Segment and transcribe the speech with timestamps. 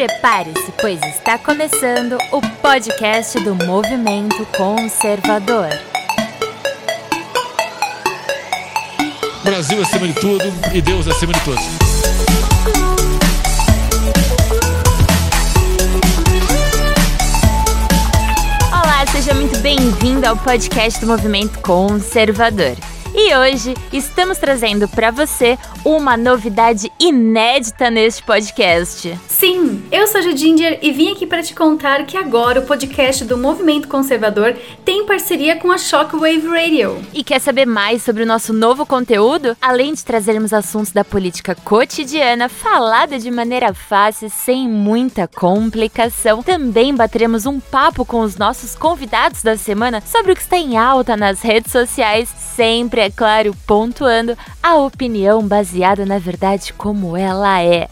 [0.00, 5.68] Prepare-se, pois está começando o podcast do Movimento Conservador.
[9.44, 11.62] Brasil acima de tudo e Deus acima de todos.
[18.72, 22.74] Olá, seja muito bem-vindo ao podcast do Movimento Conservador.
[23.14, 29.18] E hoje estamos trazendo para você uma novidade inédita neste podcast.
[29.40, 33.24] Sim, eu sou a Ginger e vim aqui para te contar que agora o podcast
[33.24, 34.54] do Movimento Conservador
[34.84, 37.02] tem parceria com a Shockwave Radio.
[37.14, 39.56] E quer saber mais sobre o nosso novo conteúdo?
[39.58, 46.94] Além de trazermos assuntos da política cotidiana falada de maneira fácil, sem muita complicação, também
[46.94, 51.16] bateremos um papo com os nossos convidados da semana sobre o que está em alta
[51.16, 57.88] nas redes sociais, sempre, é claro, pontuando a opinião baseada na verdade como ela é.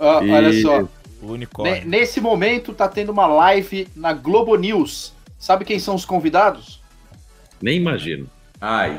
[0.00, 0.82] Ó, Olha E- só,
[1.22, 1.74] unicórnio.
[1.74, 5.12] ne- nesse momento tá tendo uma live na Globo News.
[5.38, 6.80] Sabe quem são os convidados?
[7.62, 8.26] Nem imagino.
[8.60, 8.98] Ai.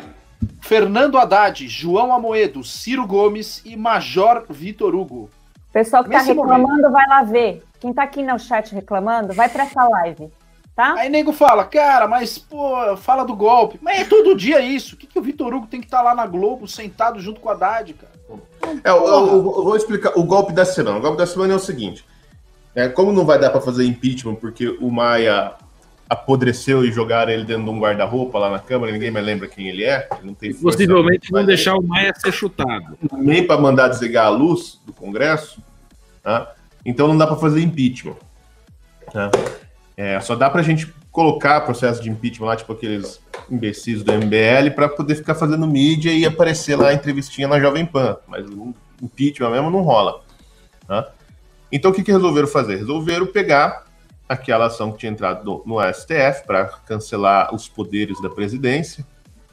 [0.61, 5.29] Fernando Haddad, João Amoedo, Ciro Gomes e Major Vitor Hugo.
[5.71, 7.63] Pessoal que tá Nesse reclamando, vai lá ver.
[7.79, 10.29] Quem tá aqui no chat reclamando, vai pra essa live,
[10.75, 10.93] tá?
[10.97, 13.77] Aí nego fala, cara, mas pô, fala do golpe.
[13.81, 14.95] Mas é todo dia isso.
[14.95, 17.49] O que, que o Vitor Hugo tem que estar lá na Globo, sentado junto com
[17.49, 18.13] o Haddad, cara?
[18.83, 20.13] É, eu, eu- eu vou explicar.
[20.17, 20.97] O golpe da semana.
[20.97, 22.03] O golpe da semana é o seguinte:
[22.73, 25.51] é, como não vai dar pra fazer impeachment porque o Maia
[26.09, 29.67] apodreceu e jogaram ele dentro de um guarda-roupa lá na Câmara, ninguém mais lembra quem
[29.67, 30.07] ele é.
[30.17, 32.97] Ele não tem Possivelmente vão mas deixar o Maia ser chutado.
[33.17, 35.61] nem para mandar desligar a luz do Congresso,
[36.21, 36.53] tá?
[36.85, 38.15] então não dá para fazer impeachment.
[39.11, 39.31] tá?
[39.97, 44.11] É, só dá para a gente colocar processo de impeachment lá, tipo aqueles imbecis do
[44.11, 48.45] MBL, para poder ficar fazendo mídia e aparecer lá entrevistinha na Jovem Pan, mas
[49.01, 50.21] impeachment mesmo não rola.
[50.85, 51.11] tá?
[51.71, 52.75] Então o que, que resolveram fazer?
[52.75, 53.85] Resolveram pegar
[54.27, 59.05] aquela ação que tinha entrado no, no STF para cancelar os poderes da presidência,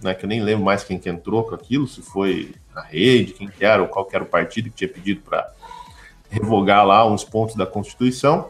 [0.03, 3.35] né, que eu nem lembro mais quem que entrou com aquilo, se foi a rede,
[3.35, 5.53] quem que era, ou qual que era o partido que tinha pedido para
[6.31, 8.49] revogar lá uns pontos da Constituição.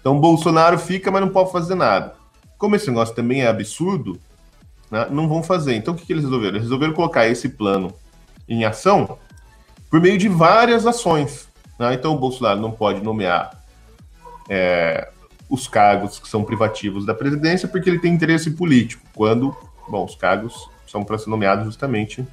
[0.00, 2.14] Então Bolsonaro fica, mas não pode fazer nada.
[2.56, 4.18] Como esse negócio também é absurdo,
[4.90, 5.74] né, não vão fazer.
[5.74, 6.54] Então o que, que eles resolveram?
[6.54, 7.92] Eles resolveram colocar esse plano
[8.48, 9.18] em ação
[9.90, 11.48] por meio de várias ações.
[11.78, 11.92] né?
[11.94, 13.60] Então o Bolsonaro não pode nomear
[14.48, 15.10] é,
[15.48, 19.56] os cargos que são privativos da presidência porque ele tem interesse político, quando,
[19.88, 22.26] bom, os cargos são para ser nomeados justamente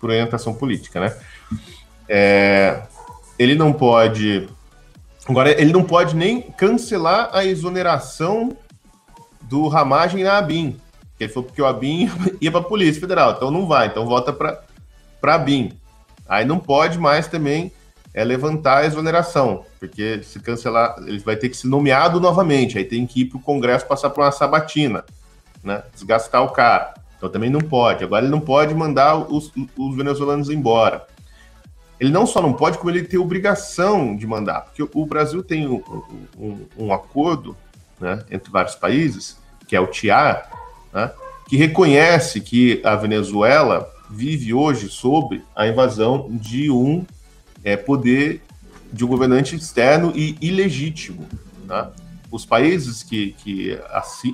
[0.00, 1.16] por orientação política, né?
[2.08, 2.82] É,
[3.38, 4.48] ele não pode.
[5.28, 8.56] Agora, ele não pode nem cancelar a exoneração
[9.42, 10.80] do Ramagem na ABIN.
[11.18, 12.10] Ele falou porque o ABIN
[12.40, 14.62] ia para a Polícia Federal, então não vai, então volta para
[15.22, 15.72] a ABIN.
[16.28, 17.72] Aí não pode mais também
[18.16, 22.84] é levantar a exoneração, porque se cancelar, ele vai ter que ser nomeado novamente, aí
[22.84, 25.04] tem que ir para o Congresso passar por uma sabatina,
[25.62, 25.82] né?
[25.92, 26.94] Desgastar o cara.
[27.18, 28.02] Então também não pode.
[28.02, 31.06] Agora ele não pode mandar os, os venezuelanos embora.
[32.00, 34.62] Ele não só não pode, como ele tem obrigação de mandar.
[34.62, 35.82] Porque o Brasil tem um,
[36.38, 37.54] um, um acordo
[38.00, 39.36] né, entre vários países,
[39.68, 40.50] que é o TIAR,
[40.90, 41.12] né,
[41.46, 47.04] que reconhece que a Venezuela vive hoje sob a invasão de um
[47.66, 48.42] é, poder
[48.92, 51.26] de um governante externo e ilegítimo.
[51.64, 51.88] Né?
[52.30, 53.76] Os países que, que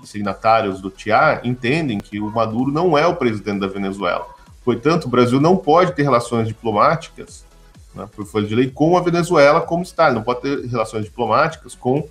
[0.05, 4.26] signatários do TIAR entendem que o Maduro não é o presidente da Venezuela.
[4.62, 7.46] Portanto, o Brasil não pode ter relações diplomáticas,
[7.94, 10.06] né, por folha de lei, com a Venezuela como está.
[10.06, 12.06] Ele não pode ter relações diplomáticas com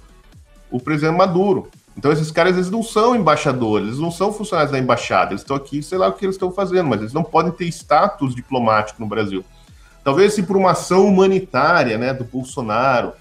[0.72, 1.70] o presidente Maduro.
[1.96, 5.56] Então, esses caras, eles não são embaixadores, eles não são funcionários da embaixada, eles estão
[5.56, 9.00] aqui, sei lá o que eles estão fazendo, mas eles não podem ter status diplomático
[9.00, 9.46] no Brasil.
[10.04, 13.14] Talvez se por uma ação humanitária, né, do Bolsonaro,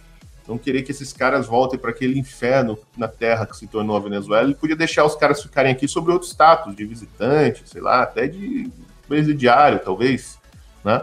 [0.49, 4.01] não querer que esses caras voltem para aquele inferno na terra que se tornou a
[4.01, 8.03] Venezuela, ele podia deixar os caras ficarem aqui sobre outro status, de visitante, sei lá,
[8.03, 8.69] até de
[9.07, 10.39] presidiário, talvez,
[10.85, 11.03] né?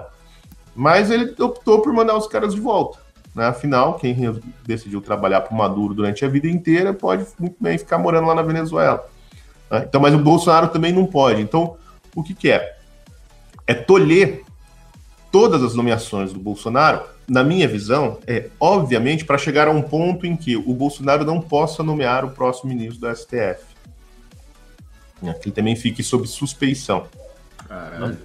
[0.75, 2.99] Mas ele optou por mandar os caras de volta.
[3.33, 3.45] Né?
[3.45, 4.15] Afinal, quem
[4.65, 8.35] decidiu trabalhar para o Maduro durante a vida inteira pode muito bem ficar morando lá
[8.35, 9.07] na Venezuela.
[9.71, 9.85] Né?
[9.87, 11.41] Então, mas o Bolsonaro também não pode.
[11.41, 11.77] Então,
[12.15, 12.77] o que, que é?
[13.65, 14.43] É tolher
[15.31, 20.25] todas as nomeações do Bolsonaro, na minha visão, é obviamente para chegar a um ponto
[20.25, 23.65] em que o Bolsonaro não possa nomear o próximo ministro do STF.
[25.19, 27.07] Que ele também fique sob suspeição.
[27.67, 28.17] Caralho.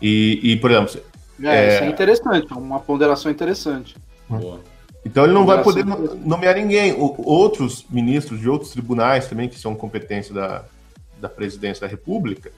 [0.00, 1.00] E, e, por exemplo,
[1.42, 3.96] é, é, isso é interessante, uma ponderação interessante.
[4.28, 4.60] Boa.
[5.04, 6.92] Então ele não vai poder nomear ninguém.
[6.92, 10.64] O, outros ministros de outros tribunais também, que são competência da,
[11.18, 12.52] da presidência da República,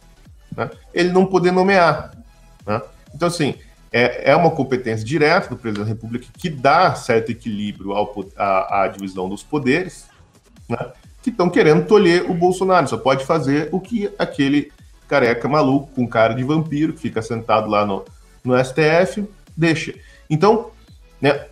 [0.57, 2.13] né, ele não poder nomear.
[2.67, 2.81] Né?
[3.15, 3.55] Então, assim,
[3.93, 8.83] é, é uma competência direta do presidente da República que dá certo equilíbrio ao, à,
[8.83, 10.07] à divisão dos poderes,
[10.69, 10.79] né,
[11.23, 12.89] que estão querendo tolher o Bolsonaro.
[12.89, 14.73] Só pode fazer o que aquele
[15.07, 18.05] careca maluco com cara de vampiro que fica sentado lá no,
[18.43, 19.95] no STF, deixa.
[20.31, 20.71] Então,
[21.21, 21.47] né,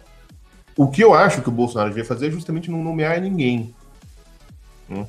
[0.76, 3.74] o que eu acho que o Bolsonaro devia fazer é justamente não nomear ninguém.
[4.88, 5.06] Hum?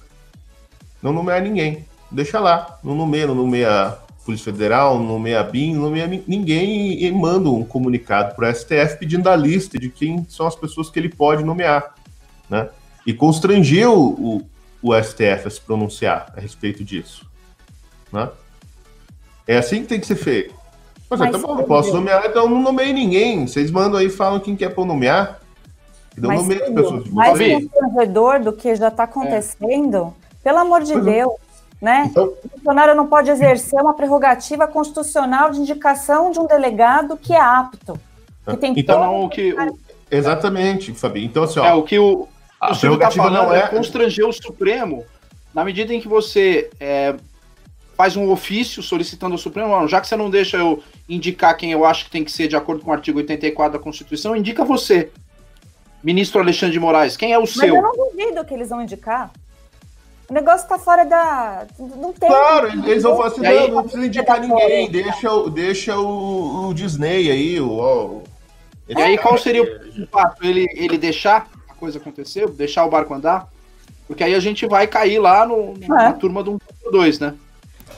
[1.02, 1.86] Não nomear ninguém.
[2.12, 2.78] Deixa lá.
[2.84, 8.36] Não nomeia, não nomeia Polícia Federal, nomeia a BIM, nomeia ninguém e manda um comunicado
[8.36, 11.96] para o STF pedindo a lista de quem são as pessoas que ele pode nomear.
[12.50, 12.70] Né?
[13.06, 14.42] E constrangeu o,
[14.82, 17.26] o STF a se pronunciar a respeito disso.
[18.14, 18.30] Né?
[19.48, 20.54] É assim que tem que ser feito.
[21.10, 23.48] Mas, mas tá bom, não posso nomear, então não nomeei ninguém.
[23.48, 25.42] Vocês mandam aí, falam quem quer para nomear.
[26.16, 27.08] Não mas, nomeei as pessoas.
[27.10, 30.36] Mais constrangedor do que já está acontecendo, é.
[30.44, 31.26] pelo amor de pois é.
[31.82, 32.04] Né?
[32.06, 37.34] Então, o funcionário não pode exercer uma prerrogativa constitucional de indicação de um delegado que
[37.34, 38.00] é apto.
[38.48, 39.54] Que tem então, não, o que.
[39.54, 39.80] O...
[40.12, 41.26] Exatamente, Fabi.
[41.26, 42.28] Então, assim, ó, é, o que o,
[42.62, 43.60] o está falando não é...
[43.60, 45.04] é constranger o Supremo
[45.54, 47.16] na medida em que você é,
[47.96, 51.86] faz um ofício solicitando ao Supremo, já que você não deixa eu indicar quem eu
[51.86, 55.12] acho que tem que ser de acordo com o artigo 84 da Constituição, indica você,
[56.04, 57.18] ministro Alexandre de Moraes.
[57.18, 57.76] Quem é o Mas seu?
[57.76, 59.32] eu não duvido que eles vão indicar.
[60.32, 61.68] O negócio tá fora da.
[61.78, 62.30] Não tem.
[62.30, 67.30] Claro, eles vão falar assim: não, não precisa indicar ninguém, deixa, deixa o, o Disney
[67.30, 67.70] aí, o.
[67.70, 68.24] o...
[68.88, 70.42] E aí, qual seria o fato?
[70.42, 73.50] Ele, ele deixar a coisa acontecer, deixar o barco andar?
[74.08, 76.14] Porque aí a gente vai cair lá no, na é.
[76.14, 76.58] turma do
[76.90, 77.34] 2, né?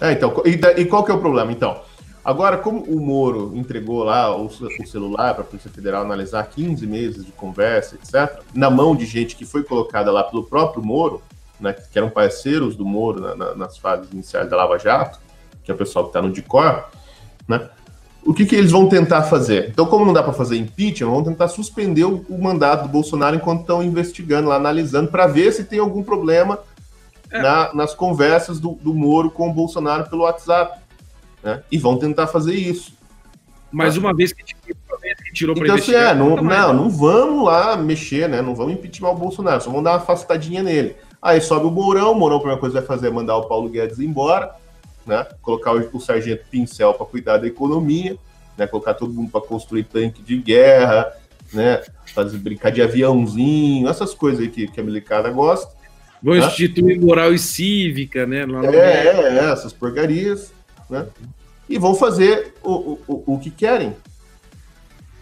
[0.02, 1.82] É, então, e, e, qual que é o problema, então?
[2.26, 6.88] Agora, como o Moro entregou lá o, o celular para a Polícia Federal analisar 15
[6.88, 11.22] meses de conversa, etc., na mão de gente que foi colocada lá pelo próprio Moro,
[11.64, 15.20] né, que eram parceiros do Moro na, na, nas fases iniciais da Lava Jato,
[15.64, 16.90] que é o pessoal que está no DICOR,
[17.48, 17.70] né,
[18.26, 19.70] o que, que eles vão tentar fazer?
[19.70, 23.36] Então, como não dá para fazer impeachment, vão tentar suspender o, o mandato do Bolsonaro
[23.36, 26.60] enquanto estão investigando, lá, analisando, para ver se tem algum problema
[27.30, 27.42] é.
[27.42, 30.80] na, nas conversas do, do Moro com o Bolsonaro pelo WhatsApp.
[31.44, 31.62] Né?
[31.70, 32.94] E vão tentar fazer isso.
[33.70, 34.44] Mas uma vez que,
[35.34, 38.40] tirou para então, assim, é, não, não, não, não vamos lá mexer, né?
[38.40, 40.96] Não vamos impeachment o Bolsonaro, só vamos dar uma afastadinha nele.
[41.24, 43.48] Aí sobe o Mourão, o Mourão, a primeira coisa que vai fazer é mandar o
[43.48, 44.52] Paulo Guedes embora,
[45.08, 45.26] né?
[45.42, 48.18] Colocar o, o Sargento Pincel para cuidar da economia,
[48.58, 48.68] né?
[48.68, 51.14] Colocar todo mundo para construir tanque de guerra,
[51.54, 51.82] né?
[52.08, 55.74] Fazer brincar de aviãozinho, essas coisas aí que, que a milicada gosta.
[56.22, 56.46] Vão né?
[56.46, 58.46] instituir moral e cívica, né?
[58.74, 60.54] É, é, é, essas porcarias,
[60.90, 61.08] né?
[61.70, 63.96] E vão fazer o, o, o que querem,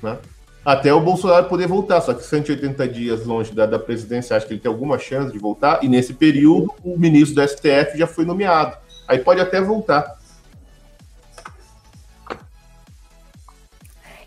[0.02, 0.18] né?
[0.64, 4.54] Até o Bolsonaro poder voltar, só que 180 dias longe da, da presidência, acho que
[4.54, 8.26] ele tem alguma chance de voltar, e nesse período o ministro do STF já foi
[8.26, 8.78] nomeado.
[9.08, 10.20] Aí pode até voltar.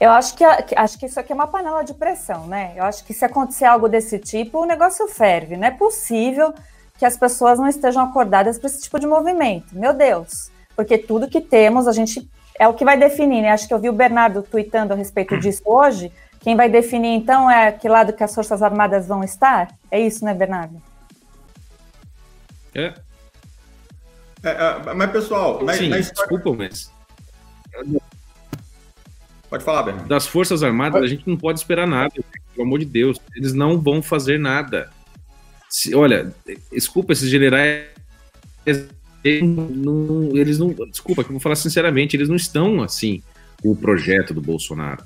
[0.01, 2.73] Eu acho que, acho que isso aqui é uma panela de pressão, né?
[2.77, 5.57] Eu acho que se acontecer algo desse tipo, o negócio ferve.
[5.57, 6.53] Não é possível
[6.99, 9.69] que as pessoas não estejam acordadas para esse tipo de movimento.
[9.73, 10.51] Meu Deus.
[10.77, 13.51] Porque tudo que temos, a gente é o que vai definir, né?
[13.51, 16.13] Acho que eu vi o Bernardo tweetando a respeito disso hoje.
[16.45, 19.75] Quem vai definir, então, é que lado que as Forças Armadas vão estar?
[19.91, 20.81] É isso, né, Bernardo?
[22.75, 22.93] É.
[24.43, 26.29] é, é mas, pessoal, na, Sim, na história...
[26.29, 26.93] desculpa, mas...
[29.49, 30.07] Pode falar, Bernardo.
[30.07, 32.13] Das Forças Armadas, a gente não pode esperar nada,
[32.55, 33.19] pelo amor de Deus.
[33.35, 34.91] Eles não vão fazer nada.
[35.71, 36.31] Se, olha,
[36.71, 37.87] desculpa, esses generais
[38.67, 38.87] eles
[39.43, 43.23] não, eles não, desculpa, que eu vou falar sinceramente, eles não estão assim
[43.63, 45.03] com o projeto do Bolsonaro.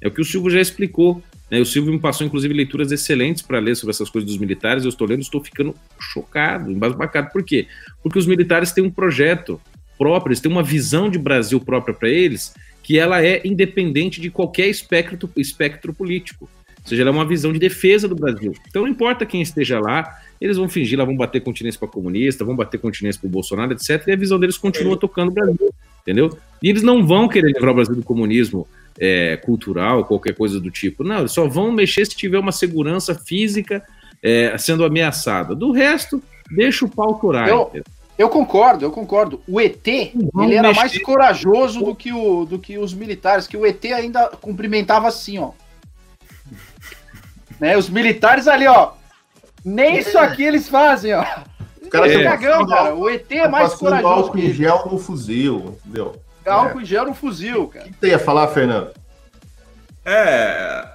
[0.00, 1.22] É o que o Silvio já explicou.
[1.50, 1.60] Né?
[1.60, 4.84] O Silvio me passou, inclusive, leituras excelentes para ler sobre essas coisas dos militares.
[4.84, 7.30] Eu estou lendo, estou ficando chocado, embasbacado.
[7.30, 7.66] Por quê?
[8.02, 9.60] Porque os militares têm um projeto
[9.98, 14.30] próprio, eles têm uma visão de Brasil própria para eles, que ela é independente de
[14.30, 16.48] qualquer espectro, espectro político.
[16.82, 18.54] Ou seja, ela é uma visão de defesa do Brasil.
[18.66, 22.44] Então não importa quem esteja lá, eles vão fingir, lá vão bater continência para comunista,
[22.44, 24.02] vão bater continência para o Bolsonaro, etc.
[24.06, 26.30] E a visão deles continua tocando o Brasil, entendeu?
[26.62, 28.66] E eles não vão querer livrar o Brasil do comunismo
[28.98, 31.04] é, cultural, qualquer coisa do tipo.
[31.04, 33.82] Não, eles só vão mexer se tiver uma segurança física
[34.22, 35.54] é, sendo ameaçada.
[35.54, 37.46] Do resto, deixa o pau curar.
[37.46, 37.70] Eu,
[38.16, 39.42] eu concordo, eu concordo.
[39.46, 40.80] O ET, ele era mexer.
[40.80, 45.38] mais corajoso do que, o, do que os militares, que o ET ainda cumprimentava assim,
[45.38, 45.50] ó.
[47.60, 48.92] né, os militares ali, ó,
[49.64, 51.24] nem isso aqui eles fazem, ó.
[51.80, 52.94] Os caras é, cagão, cara.
[52.94, 54.08] O ET é mais corajoso.
[54.12, 56.20] álcool em gel no fuzil, entendeu?
[56.46, 56.82] Álcool é.
[56.82, 57.86] em gel no fuzil, cara.
[57.86, 58.90] O que tem a falar, Fernando?
[60.04, 60.88] É.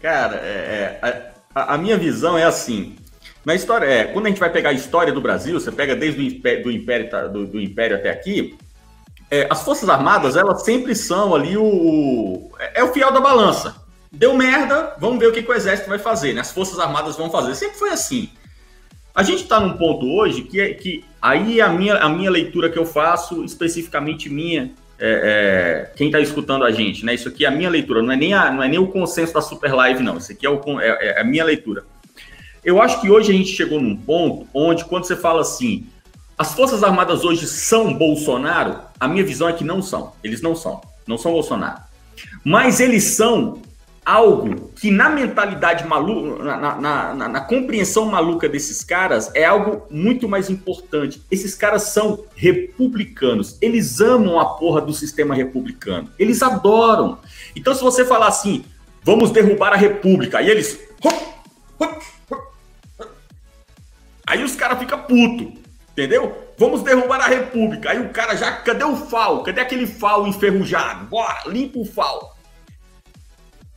[0.00, 2.96] Cara, é, é a, a, minha visão é assim.
[3.44, 6.20] Na história, é, quando a gente vai pegar a história do Brasil, você pega desde
[6.20, 8.56] o Império, do Império, tá, do, do império até aqui,
[9.30, 12.50] é, as Forças Armadas, elas sempre são ali o, o.
[12.74, 13.81] É o fiel da balança.
[14.12, 16.42] Deu merda, vamos ver o que, que o Exército vai fazer, né?
[16.42, 17.54] As Forças Armadas vão fazer.
[17.54, 18.28] Sempre foi assim.
[19.14, 22.68] A gente está num ponto hoje que, é, que aí a minha, a minha leitura
[22.68, 27.14] que eu faço, especificamente minha, é, é, quem está escutando a gente, né?
[27.14, 29.32] Isso aqui é a minha leitura, não é nem, a, não é nem o consenso
[29.32, 30.18] da Super Live, não.
[30.18, 31.84] Isso aqui é, o, é, é a minha leitura.
[32.62, 35.86] Eu acho que hoje a gente chegou num ponto onde, quando você fala assim,
[36.38, 40.12] as Forças Armadas hoje são Bolsonaro, a minha visão é que não são.
[40.22, 40.80] Eles não são.
[41.06, 41.80] Não são Bolsonaro.
[42.44, 43.60] Mas eles são
[44.04, 49.86] algo que na mentalidade maluca, na, na, na, na, compreensão maluca desses caras, é algo
[49.90, 51.22] muito mais importante.
[51.30, 53.56] Esses caras são republicanos.
[53.60, 56.10] Eles amam a porra do sistema republicano.
[56.18, 57.18] Eles adoram.
[57.54, 58.64] Então, se você falar assim,
[59.02, 60.80] vamos derrubar a república, aí eles.
[64.26, 65.52] Aí os caras ficam puto,
[65.92, 66.54] entendeu?
[66.56, 67.90] Vamos derrubar a república.
[67.90, 69.42] Aí o cara já, cadê o FAO?
[69.42, 71.06] Cadê aquele FAO enferrujado?
[71.06, 72.31] Bora, limpa o FAO.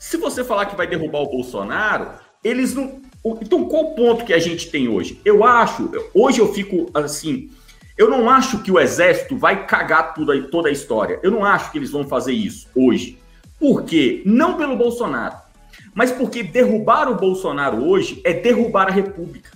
[0.08, 2.10] Se você falar que vai derrubar o Bolsonaro,
[2.44, 3.02] eles não.
[3.42, 5.20] Então, qual o ponto que a gente tem hoje?
[5.26, 7.50] Eu acho, hoje eu fico assim.
[7.98, 11.20] Eu não acho que o exército vai cagar tudo, toda a história.
[11.24, 13.18] Eu não acho que eles vão fazer isso hoje.
[13.60, 14.22] Por quê?
[14.28, 15.38] Não pelo Bolsonaro,
[15.96, 19.50] mas porque derrubar o Bolsonaro hoje é derrubar a República.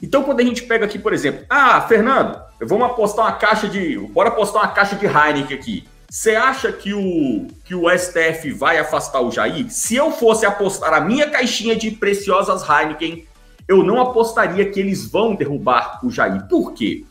[0.00, 3.98] Então, quando a gente pega aqui, por exemplo, ah, Fernando, vamos apostar uma caixa de.
[3.98, 5.88] Bora apostar uma caixa de Heineken aqui.
[6.10, 9.70] Você acha que o, que o STF vai afastar o Jair?
[9.70, 13.26] Se eu fosse apostar a minha caixinha de preciosas Heineken,
[13.68, 16.48] eu não apostaria que eles vão derrubar o Jair.
[16.48, 17.04] Por quê?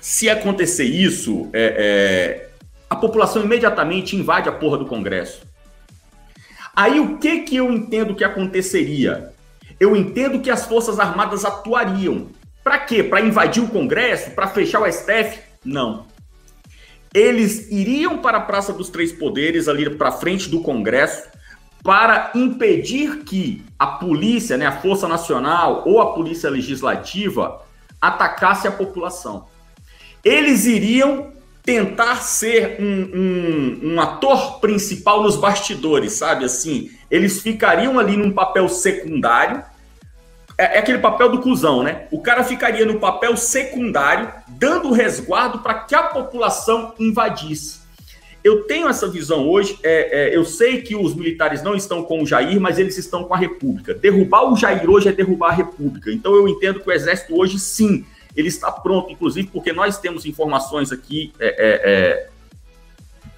[0.00, 2.50] Se acontecer isso, é, é,
[2.88, 5.42] a população imediatamente invade a porra do Congresso.
[6.74, 9.34] Aí o que, que eu entendo que aconteceria?
[9.78, 12.28] Eu entendo que as Forças Armadas atuariam.
[12.64, 13.02] Para quê?
[13.02, 14.30] Para invadir o Congresso?
[14.30, 15.40] Para fechar o STF?
[15.62, 16.09] Não
[17.14, 21.28] eles iriam para a Praça dos Três Poderes, ali para frente do Congresso,
[21.82, 27.62] para impedir que a polícia, né, a Força Nacional ou a Polícia Legislativa
[28.00, 29.46] atacasse a população.
[30.24, 36.44] Eles iriam tentar ser um, um, um, ator principal nos bastidores, sabe?
[36.44, 39.62] Assim, eles ficariam ali num papel secundário
[40.60, 42.06] é, é, aquele papel do cuzão, né?
[42.10, 47.80] O cara ficaria no papel secundário, dando resguardo para que a população invadisse.
[48.44, 49.78] Eu tenho essa visão hoje.
[49.82, 53.24] É, é, eu sei que os militares não estão com o Jair, mas eles estão
[53.24, 53.94] com a República.
[53.94, 56.12] Derrubar o Jair hoje é derrubar a República.
[56.12, 58.04] Então eu entendo que o Exército hoje, sim,
[58.36, 62.28] ele está pronto, inclusive porque nós temos informações aqui é, é,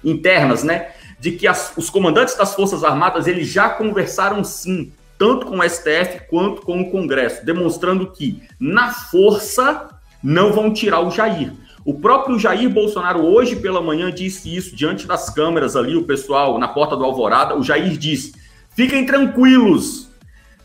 [0.03, 0.91] internas, né?
[1.21, 5.69] De que as, os comandantes das Forças Armadas eles já conversaram sim tanto com o
[5.69, 9.89] STF quanto com o Congresso, demonstrando que, na força,
[10.23, 11.53] não vão tirar o Jair.
[11.85, 16.57] O próprio Jair Bolsonaro, hoje pela manhã, disse isso diante das câmeras ali, o pessoal
[16.57, 17.57] na porta do Alvorada.
[17.57, 18.33] O Jair disse:
[18.69, 20.09] fiquem tranquilos,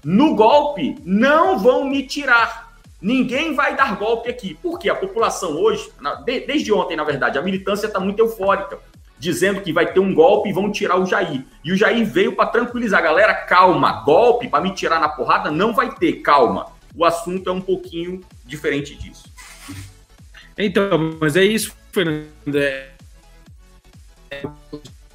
[0.04, 2.68] no golpe não vão me tirar.
[3.00, 4.58] Ninguém vai dar golpe aqui.
[4.62, 5.90] Porque a população hoje,
[6.46, 8.78] desde ontem, na verdade, a militância está muito eufórica,
[9.18, 11.44] dizendo que vai ter um golpe e vão tirar o Jair.
[11.64, 15.72] E o Jair veio para tranquilizar galera, calma, golpe para me tirar na porrada não
[15.72, 16.66] vai ter, calma.
[16.94, 19.28] O assunto é um pouquinho diferente disso.
[20.56, 22.28] Então, mas é isso, Fernando.
[22.54, 22.88] É...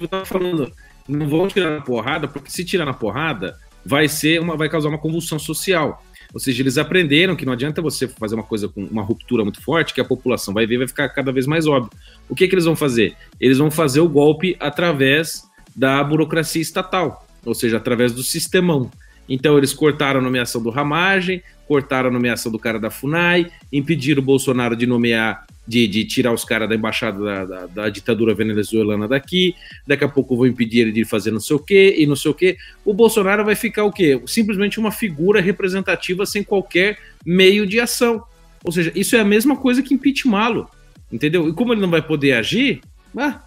[0.00, 0.72] Eu tava falando,
[1.06, 4.88] não vou tirar na porrada, porque se tirar na porrada, vai ser uma, vai causar
[4.88, 6.02] uma convulsão social.
[6.34, 9.62] Ou seja, eles aprenderam que não adianta você fazer uma coisa com uma ruptura muito
[9.62, 11.92] forte, que a população vai ver vai ficar cada vez mais óbvio.
[12.28, 13.14] O que, que eles vão fazer?
[13.40, 18.90] Eles vão fazer o golpe através da burocracia estatal, ou seja, através do sistemão.
[19.28, 24.22] Então eles cortaram a nomeação do Ramagem, cortaram a nomeação do cara da FUNAI, impediram
[24.22, 28.34] o Bolsonaro de nomear de, de tirar os caras da embaixada da, da, da, ditadura
[28.34, 29.54] venezuelana daqui,
[29.86, 32.30] daqui a pouco vou impedir ele de fazer não sei o quê e não sei
[32.30, 32.56] o quê.
[32.84, 34.20] O Bolsonaro vai ficar o quê?
[34.26, 38.22] Simplesmente uma figura representativa sem qualquer meio de ação.
[38.62, 40.68] Ou seja, isso é a mesma coisa que impeachmá-lo,
[41.10, 41.48] entendeu?
[41.48, 42.80] E como ele não vai poder agir,
[43.16, 43.42] ah,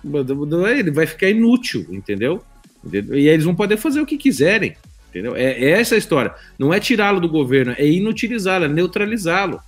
[0.75, 2.43] ele vai ficar inútil, entendeu?
[2.83, 3.17] entendeu?
[3.17, 4.75] E aí eles vão poder fazer o que quiserem,
[5.17, 5.35] entendeu?
[5.35, 6.33] É, é essa a história.
[6.57, 9.59] Não é tirá-lo do governo, é inutilizá-lo, é neutralizá-lo.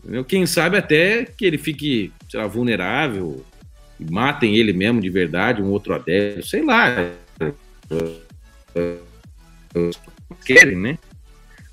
[0.00, 0.24] Entendeu?
[0.24, 3.44] Quem sabe até que ele fique, sei lá, vulnerável,
[4.10, 7.12] matem ele mesmo de verdade, um outro adepto, sei lá.
[10.44, 10.98] Querem, né?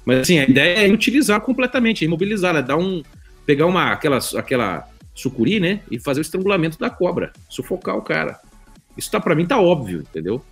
[0.06, 3.02] Mas assim, a ideia é utilizar completamente, é imobilizá-la, dar um.
[3.46, 5.82] pegar uma, aquela, aquela sucuri, né?
[5.90, 8.40] E fazer o estrangulamento da cobra, sufocar o cara.
[8.98, 10.44] Isso tá, para mim tá óbvio, entendeu?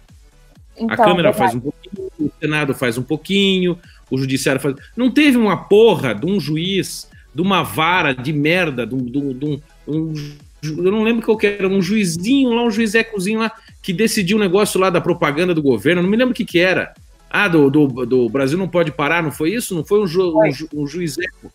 [0.77, 1.38] Então, a Câmara verdade.
[1.38, 3.79] faz um pouquinho, o Senado faz um pouquinho,
[4.10, 4.75] o Judiciário faz.
[4.96, 9.17] Não teve uma porra de um juiz de uma vara de merda, de um, de
[9.17, 10.24] um, de um,
[10.63, 13.51] eu não lembro qual que era, um juizinho lá, um juizecozinho lá,
[13.82, 16.60] que decidiu um negócio lá da propaganda do governo, não me lembro o que que
[16.60, 16.94] era.
[17.29, 19.75] Ah, do, do, do Brasil não pode parar, não foi isso?
[19.75, 20.48] Não foi um, ju, foi.
[20.48, 21.51] um, ju, um juizeco?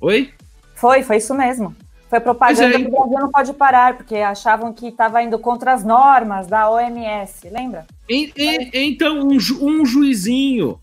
[0.00, 0.30] Oi?
[0.74, 1.74] Foi, foi isso mesmo.
[2.08, 5.72] Foi propaganda é, que o Brasil não pode parar, porque achavam que estava indo contra
[5.72, 7.84] as normas da OMS, lembra?
[8.08, 10.78] E, e, então, um, ju, um juizinho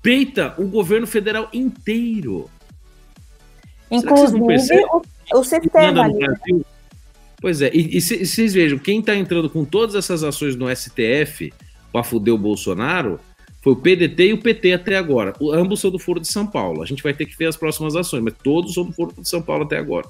[0.00, 2.48] peita o governo federal inteiro.
[3.90, 5.02] Inclusive o,
[5.34, 6.18] o sistema ali.
[6.18, 6.62] Né?
[7.40, 11.52] Pois é, e, e, vocês vejam, quem está entrando com todas essas ações no STF
[11.90, 13.18] para fuder o Bolsonaro
[13.62, 15.34] foi o PDT e o PT até agora.
[15.38, 16.82] O, ambos são do Foro de São Paulo.
[16.82, 19.28] A gente vai ter que ver as próximas ações, mas todos são do Foro de
[19.28, 20.06] São Paulo até agora.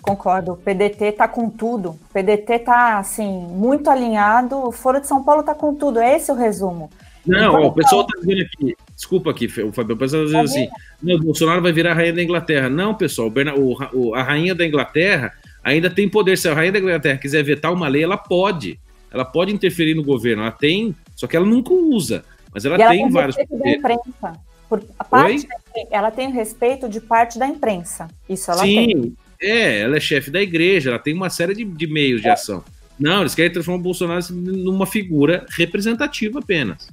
[0.00, 1.90] Concordo, o PDT está com tudo.
[1.90, 4.56] O PDT está assim, muito alinhado.
[4.56, 5.98] O Foro de São Paulo está com tudo.
[5.98, 6.90] É esse o resumo.
[7.24, 10.42] Não, então, ó, o pessoal está dizendo aqui, desculpa aqui, o Fabio, o pessoal está
[10.42, 10.68] dizendo assim,
[11.00, 12.68] não, o Bolsonaro vai virar a rainha da Inglaterra.
[12.68, 16.36] Não, pessoal, o, o, a rainha da Inglaterra ainda tem poder.
[16.36, 18.78] Se a rainha da Inglaterra quiser vetar uma lei, ela pode.
[19.08, 22.24] Ela pode interferir no governo, ela tem, só que ela nunca usa.
[22.52, 23.78] Mas ela, tem, tem vários poderes.
[23.78, 24.40] Imprensa.
[24.68, 25.46] Por, parte
[25.90, 28.08] ela tem respeito de parte da imprensa.
[28.28, 29.16] Isso ela Sim, tem.
[29.40, 32.24] É, ela é chefe da igreja, ela tem uma série de, de meios é.
[32.24, 32.64] de ação.
[32.98, 36.88] Não, eles querem transformar o Bolsonaro numa figura representativa apenas.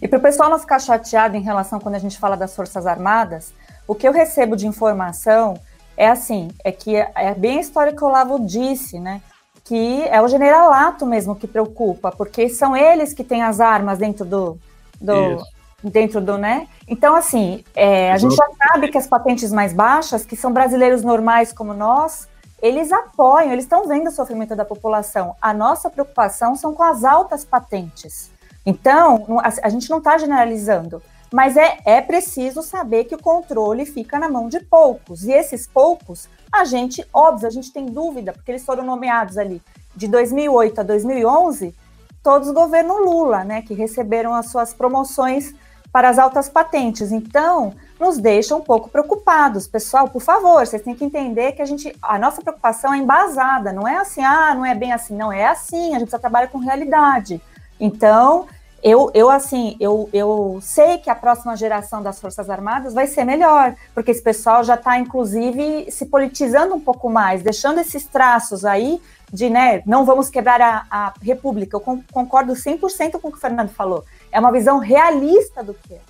[0.00, 2.86] E para o pessoal não ficar chateado em relação quando a gente fala das Forças
[2.86, 3.52] Armadas,
[3.86, 5.60] o que eu recebo de informação
[5.96, 9.20] é assim, é que é bem a história que o Olavo disse, né?
[9.64, 14.24] Que é o generalato mesmo que preocupa, porque são eles que têm as armas dentro
[14.24, 14.58] do,
[15.00, 15.42] do
[15.82, 16.68] dentro do, né?
[16.86, 21.02] Então, assim, é, a gente já sabe que as patentes mais baixas, que são brasileiros
[21.02, 22.28] normais como nós,
[22.60, 25.34] eles apoiam, eles estão vendo o sofrimento da população.
[25.40, 28.30] A nossa preocupação são com as altas patentes.
[28.64, 34.18] Então, a, gente não está generalizando, mas é, é preciso saber que o controle fica
[34.18, 35.24] na mão de poucos.
[35.24, 39.62] E esses poucos, a gente, óbvio, a gente tem dúvida, porque eles foram nomeados ali
[39.96, 41.74] de 2008 a 2011,
[42.22, 45.54] todos governo Lula, né, que receberam as suas promoções
[45.92, 47.10] para as altas patentes.
[47.10, 49.66] Então, nos deixa um pouco preocupados.
[49.66, 53.72] Pessoal, por favor, vocês têm que entender que a gente, a nossa preocupação é embasada,
[53.72, 56.48] não é assim, ah, não é bem assim, não, é assim, a gente só trabalha
[56.48, 57.40] com realidade.
[57.78, 58.46] Então,
[58.82, 63.24] eu, eu assim, eu, eu sei que a próxima geração das Forças Armadas vai ser
[63.24, 68.64] melhor, porque esse pessoal já está, inclusive, se politizando um pouco mais, deixando esses traços
[68.64, 69.00] aí
[69.32, 71.76] de, né, não vamos quebrar a, a República.
[71.76, 74.04] Eu concordo 100% com o que o Fernando falou.
[74.32, 76.00] É uma visão realista do que é.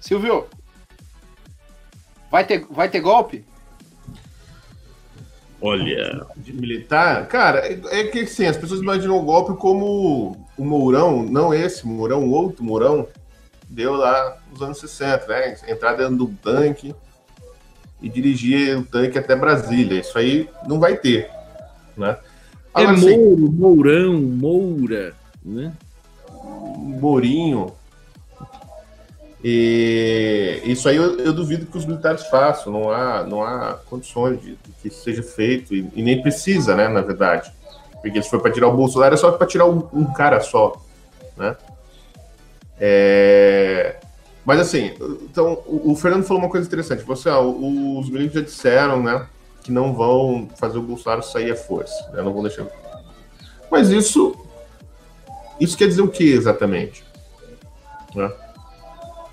[0.00, 0.46] Silvio,
[2.30, 3.44] vai ter, vai ter golpe?
[5.66, 6.26] Olha.
[6.36, 11.24] De militar, cara, é, é que assim, as pessoas imaginam o golpe como o Mourão,
[11.24, 13.08] não esse Mourão, o outro Mourão,
[13.68, 15.56] deu lá nos anos 60, né?
[15.66, 16.94] Entrar dentro do tanque
[18.00, 20.00] e dirigir o tanque até Brasília.
[20.00, 21.28] Isso aí não vai ter,
[21.96, 22.16] né?
[22.74, 25.72] É Agora, é assim, Mouro, Mourão, Moura, né?
[26.76, 27.72] Mourinho.
[29.48, 34.42] E isso aí eu, eu, duvido que os militares façam, não há, não há condições
[34.42, 37.52] de, de que isso seja feito, e, e, nem precisa, né, na verdade.
[38.02, 40.82] Porque se for para tirar o Bolsonaro, é só para tirar um, um, cara só,
[41.36, 41.56] né?
[42.80, 44.00] É...
[44.44, 47.04] Mas assim, então, o, o, Fernando falou uma coisa interessante.
[47.04, 49.28] Você, ah, os militares já disseram, né,
[49.62, 52.66] que não vão fazer o Bolsonaro sair à força, né, não vão deixar.
[53.70, 54.34] Mas isso,
[55.60, 57.04] isso quer dizer o que exatamente?
[58.12, 58.28] Né?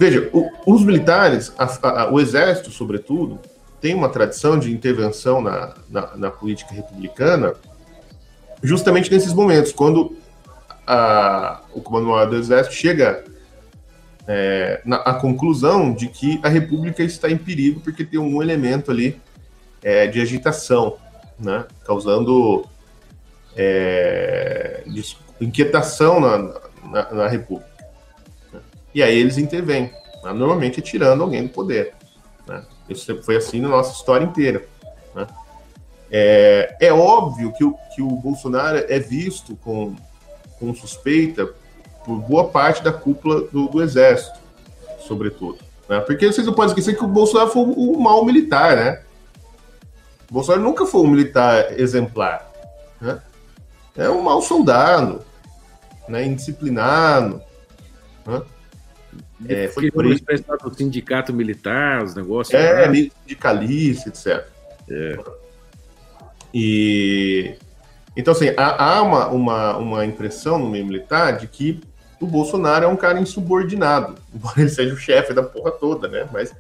[0.04, 3.40] Veja, o, os militares, a, a, o exército, sobretudo,
[3.80, 7.54] tem uma tradição de intervenção na, na, na política republicana
[8.62, 10.14] justamente nesses momentos, quando
[10.86, 13.24] a, o comando do exército chega
[14.28, 18.92] é, na a conclusão de que a república está em perigo porque tem um elemento
[18.92, 19.22] ali
[19.82, 20.98] é, de agitação,
[21.40, 22.66] né, causando
[23.56, 24.84] é,
[25.40, 26.38] inquietação na,
[26.92, 27.73] na, na república.
[28.94, 29.92] E aí eles intervêm,
[30.24, 30.34] né?
[30.34, 31.94] normalmente tirando alguém do poder.
[32.48, 32.64] Né?
[32.90, 34.66] Isso sempre foi assim na nossa história inteira.
[35.16, 35.28] Né?
[36.12, 39.96] É, é, óbvio que o, que o Bolsonaro é visto com,
[40.60, 41.50] com suspeita
[42.06, 44.38] por boa parte da cúpula do, do Exército,
[45.00, 45.58] sobretudo.
[45.90, 46.00] Né?
[46.02, 49.02] Porque vocês não podem esquecer que o Bolsonaro foi um mau militar, né?
[50.30, 52.50] O Bolsonaro nunca foi um militar exemplar.
[53.02, 53.22] Né?
[53.96, 55.22] É um mau soldado,
[56.08, 56.26] né?
[56.26, 57.42] indisciplinado.
[58.26, 58.42] Né?
[59.48, 60.24] É, foi por isso.
[60.64, 62.54] do sindicato militar, os negócios.
[62.54, 63.10] É, né?
[63.22, 64.48] sindicalista, etc.
[64.90, 65.18] É.
[66.54, 67.56] E.
[68.16, 71.82] Então, assim, há, há uma, uma, uma impressão no meio militar de que
[72.22, 76.28] o Bolsonaro é um cara insubordinado, embora ele seja o chefe da porra toda, né?
[76.32, 76.54] Mas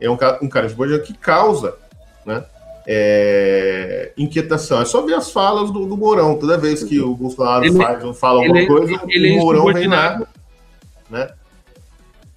[0.00, 1.76] é um cara, um cara insubordinado que causa,
[2.24, 2.44] né?
[2.84, 4.80] É, inquietação.
[4.80, 6.36] É só ver as falas do, do Mourão.
[6.36, 9.86] Toda vez que o Bolsonaro ele, faz fala alguma coisa, ele o é Mourão vem
[9.86, 10.26] lá,
[11.08, 11.30] né?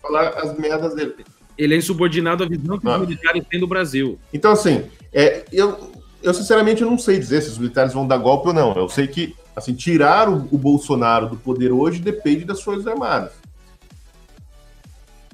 [0.05, 1.15] Falar as merdas dele.
[1.57, 4.19] Ele é insubordinado à visão que os militares têm do Brasil.
[4.33, 5.91] Então, assim, é, eu,
[6.21, 8.73] eu sinceramente não sei dizer se os militares vão dar golpe ou não.
[8.73, 13.31] Eu sei que, assim, tirar o, o Bolsonaro do poder hoje depende das Forças Armadas.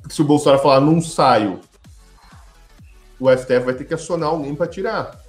[0.09, 1.59] Se o Bolsonaro falar, não saio,
[3.19, 5.19] o STF vai ter que acionar alguém para tirar.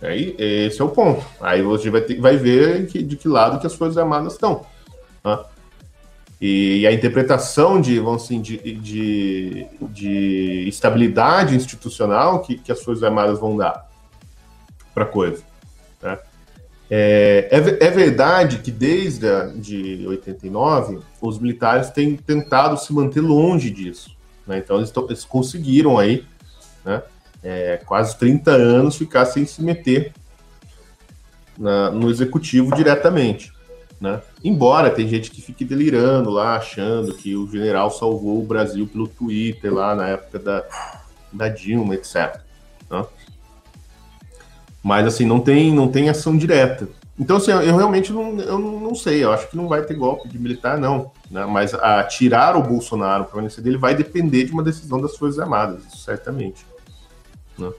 [0.00, 1.24] Aí, esse é o ponto.
[1.40, 4.64] Aí você vai, ter, vai ver que, de que lado que as Forças Armadas estão.
[6.40, 13.02] E, a interpretação de, vamos assim, de, de, de estabilidade institucional que, que as Forças
[13.02, 13.88] Armadas vão dar
[14.94, 15.42] para a coisa.
[16.00, 16.18] Né?
[16.90, 23.20] É, é, é, verdade que desde a, de 89 os militares têm tentado se manter
[23.20, 24.16] longe disso.
[24.46, 24.58] Né?
[24.58, 26.24] Então eles, eles, conseguiram aí,
[26.84, 27.02] né,
[27.42, 30.14] é, quase 30 anos, ficar sem se meter
[31.58, 33.52] na, no executivo diretamente.
[34.00, 34.22] Né?
[34.44, 39.08] Embora tem gente que fique delirando lá, achando que o general salvou o Brasil pelo
[39.08, 40.64] Twitter lá na época da,
[41.32, 42.40] da Dilma, etc.
[42.88, 43.04] Né?
[44.82, 46.88] Mas assim, não tem, não tem ação direta.
[47.18, 50.28] Então, assim, eu realmente não, eu não sei, eu acho que não vai ter golpe
[50.28, 51.10] de militar, não.
[51.28, 51.44] Né?
[51.46, 55.40] Mas a tirar o Bolsonaro para permanecer dele vai depender de uma decisão das Forças
[55.40, 56.64] Armadas, isso certamente.
[57.58, 57.72] Né?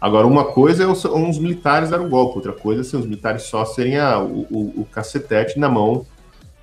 [0.00, 3.06] Agora, uma coisa é os, os militares dar um golpe, outra coisa é assim, os
[3.06, 6.04] militares só serem a, o, o, o cacetete na mão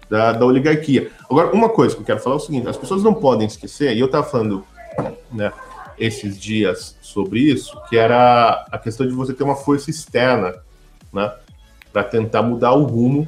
[0.10, 1.12] da, da, oligarquia.
[1.30, 3.96] Agora, uma coisa que eu quero falar é o seguinte: as pessoas não podem esquecer,
[3.96, 4.64] e eu estava falando
[5.32, 5.52] né,
[5.98, 10.54] esses dias sobre isso, que era a questão de você ter uma força externa
[11.12, 11.34] né,
[11.92, 13.28] para tentar mudar o rumo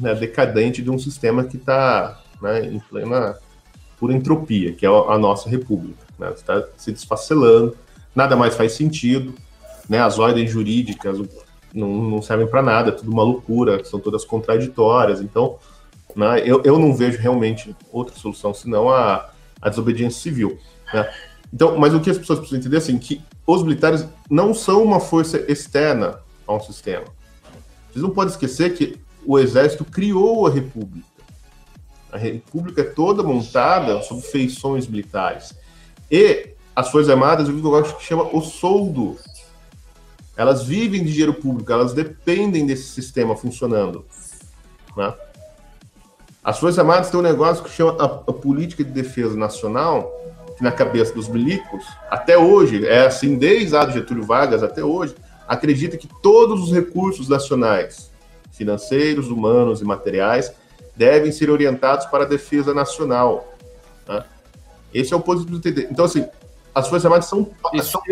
[0.00, 3.36] né, decadente de um sistema que está né, em plena
[3.98, 6.06] pura entropia, que é a nossa república.
[6.18, 7.76] Né, está se desfacelando
[8.14, 9.34] nada mais faz sentido,
[9.88, 10.00] né?
[10.00, 11.18] As ordens jurídicas
[11.74, 15.20] não, não servem para nada, é tudo uma loucura, são todas contraditórias.
[15.20, 15.58] Então,
[16.14, 20.58] né, eu, eu não vejo realmente outra solução senão a, a desobediência civil.
[20.92, 21.08] Né?
[21.52, 24.82] Então, mas o que as pessoas precisam entender é assim, que os militares não são
[24.82, 27.04] uma força externa a um sistema.
[27.90, 31.06] Vocês não podem esquecer que o exército criou a república.
[32.12, 35.54] A república é toda montada sob feições militares.
[36.10, 39.16] E as Forças Armadas um negócio que chama o soldo.
[40.36, 44.04] Elas vivem de dinheiro público, elas dependem desse sistema funcionando.
[44.96, 45.12] Né?
[46.42, 50.10] As Forças Armadas têm um negócio que chama a, a, Política de Defesa Nacional,
[50.56, 55.14] que na cabeça dos milicos, até hoje, é assim desde a Getúlio Vargas até hoje,
[55.46, 58.10] acredita que todos os recursos nacionais,
[58.52, 60.52] financeiros, humanos e materiais,
[60.96, 63.52] devem ser orientados para a defesa nacional.
[64.08, 64.24] Né?
[64.94, 65.88] Esse é o ponto de entender.
[65.90, 66.26] Então, assim,
[66.74, 67.50] as Forças Armadas são.
[67.74, 68.02] Isso, são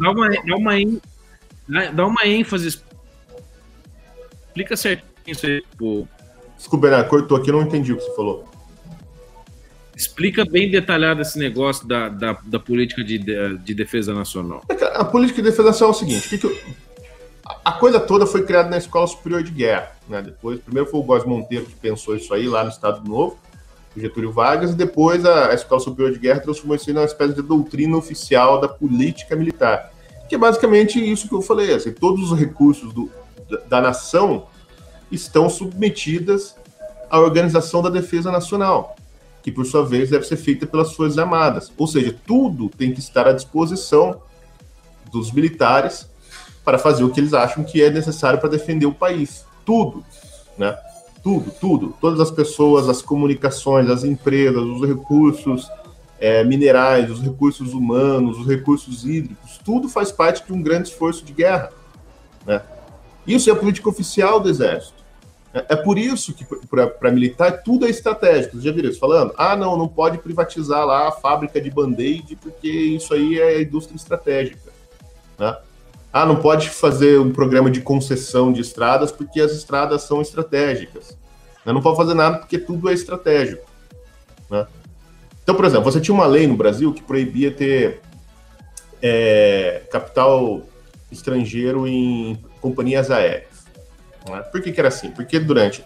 [0.00, 2.80] dá, uma, dá, uma, dá uma ênfase.
[4.46, 5.62] Explica certinho isso aí.
[5.62, 6.08] Tipo...
[6.56, 8.48] Desculpa, Bernardo, cortou aqui, eu não entendi o que você falou.
[9.96, 14.62] Explica bem detalhado esse negócio da, da, da política de, de, defesa nacional.
[14.94, 16.74] A política de defesa nacional é o seguinte: que que
[17.64, 19.92] a coisa toda foi criada na Escola Superior de Guerra.
[20.08, 20.22] Né?
[20.22, 23.38] Depois, primeiro foi o Góes Monteiro que pensou isso aí lá no Estado Novo,
[23.96, 27.34] Getúlio Vargas, e depois a, a Escola Superior de Guerra transformou isso em uma espécie
[27.34, 29.92] de doutrina oficial da política militar.
[30.28, 33.10] Que é basicamente isso que eu falei: assim, todos os recursos do,
[33.48, 34.46] da, da nação
[35.10, 36.56] estão submetidas
[37.10, 38.96] à Organização da Defesa Nacional
[39.44, 41.70] que por sua vez deve ser feita pelas Forças Armadas.
[41.76, 44.22] Ou seja, tudo tem que estar à disposição
[45.12, 46.08] dos militares
[46.64, 49.44] para fazer o que eles acham que é necessário para defender o país.
[49.62, 50.02] Tudo,
[50.56, 50.74] né?
[51.24, 51.94] Tudo, tudo.
[51.98, 55.66] Todas as pessoas, as comunicações, as empresas, os recursos
[56.20, 61.24] é, minerais, os recursos humanos, os recursos hídricos, tudo faz parte de um grande esforço
[61.24, 61.72] de guerra.
[62.46, 62.60] Né?
[63.26, 65.02] Isso é a política oficial do Exército.
[65.54, 68.56] É, é por isso que, para militar, tudo é estratégico.
[68.56, 69.32] Você já viram isso falando?
[69.38, 73.96] Ah, não, não pode privatizar lá a fábrica de band-aid, porque isso aí é indústria
[73.96, 74.70] estratégica.
[75.38, 75.56] Né?
[76.16, 81.18] Ah, não pode fazer um programa de concessão de estradas, porque as estradas são estratégicas.
[81.66, 81.72] Né?
[81.72, 83.68] Não pode fazer nada, porque tudo é estratégico.
[84.48, 84.64] Né?
[85.42, 88.00] Então, por exemplo, você tinha uma lei no Brasil que proibia ter
[89.02, 90.62] é, capital
[91.10, 93.64] estrangeiro em companhias aéreas.
[94.30, 94.40] Né?
[94.52, 95.10] Por que, que, era assim?
[95.10, 95.84] Porque durante,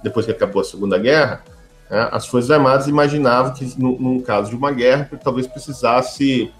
[0.00, 1.42] depois que acabou a Segunda Guerra,
[1.90, 6.52] né, as Forças Armadas imaginavam que, no, caso de uma guerra, talvez precisasse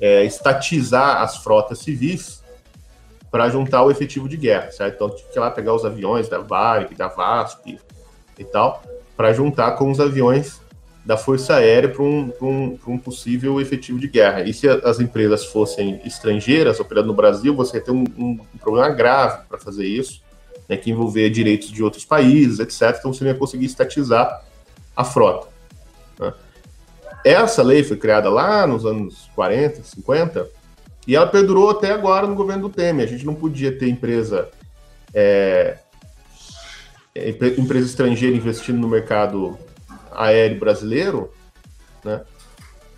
[0.00, 2.39] é, estatizar as frotas civis
[3.30, 4.94] para juntar o efetivo de guerra, certo?
[4.94, 7.78] Então tinha que ir lá pegar os aviões da Varig, da VASP
[8.38, 8.82] e tal,
[9.16, 10.60] para juntar com os aviões
[11.04, 14.42] da Força Aérea para um, um, um, possível efetivo de guerra.
[14.42, 18.90] E se as empresas fossem estrangeiras, operando no Brasil, você ia ter um, um problema
[18.90, 20.20] grave para fazer isso
[20.70, 22.96] né, que envolver direitos de outros países, etc.
[22.98, 24.44] Então você não ia conseguir estatizar
[24.94, 25.48] a frota.
[26.18, 26.32] Né?
[27.24, 30.48] Essa lei foi criada lá nos anos 40, 50,
[31.06, 33.06] e ela perdurou até agora no governo do Temer.
[33.06, 34.48] A gente não podia ter empresa,
[35.14, 35.78] é,
[37.14, 39.58] empresa estrangeira investindo no mercado
[40.12, 41.32] aéreo brasileiro,
[42.04, 42.22] né,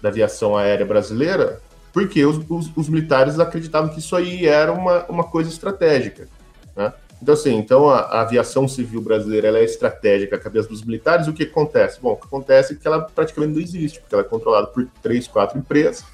[0.01, 1.61] da aviação aérea brasileira,
[1.93, 6.27] porque os, os, os, militares acreditavam que isso aí era uma, uma coisa estratégica.
[6.75, 6.93] Né?
[7.23, 11.29] Então, assim, então a, a, aviação civil brasileira ela é estratégica à cabeça dos militares.
[11.29, 12.01] O que acontece?
[12.01, 14.87] Bom, o que acontece é que ela praticamente não existe, porque ela é controlada por
[15.03, 16.05] três, quatro empresas.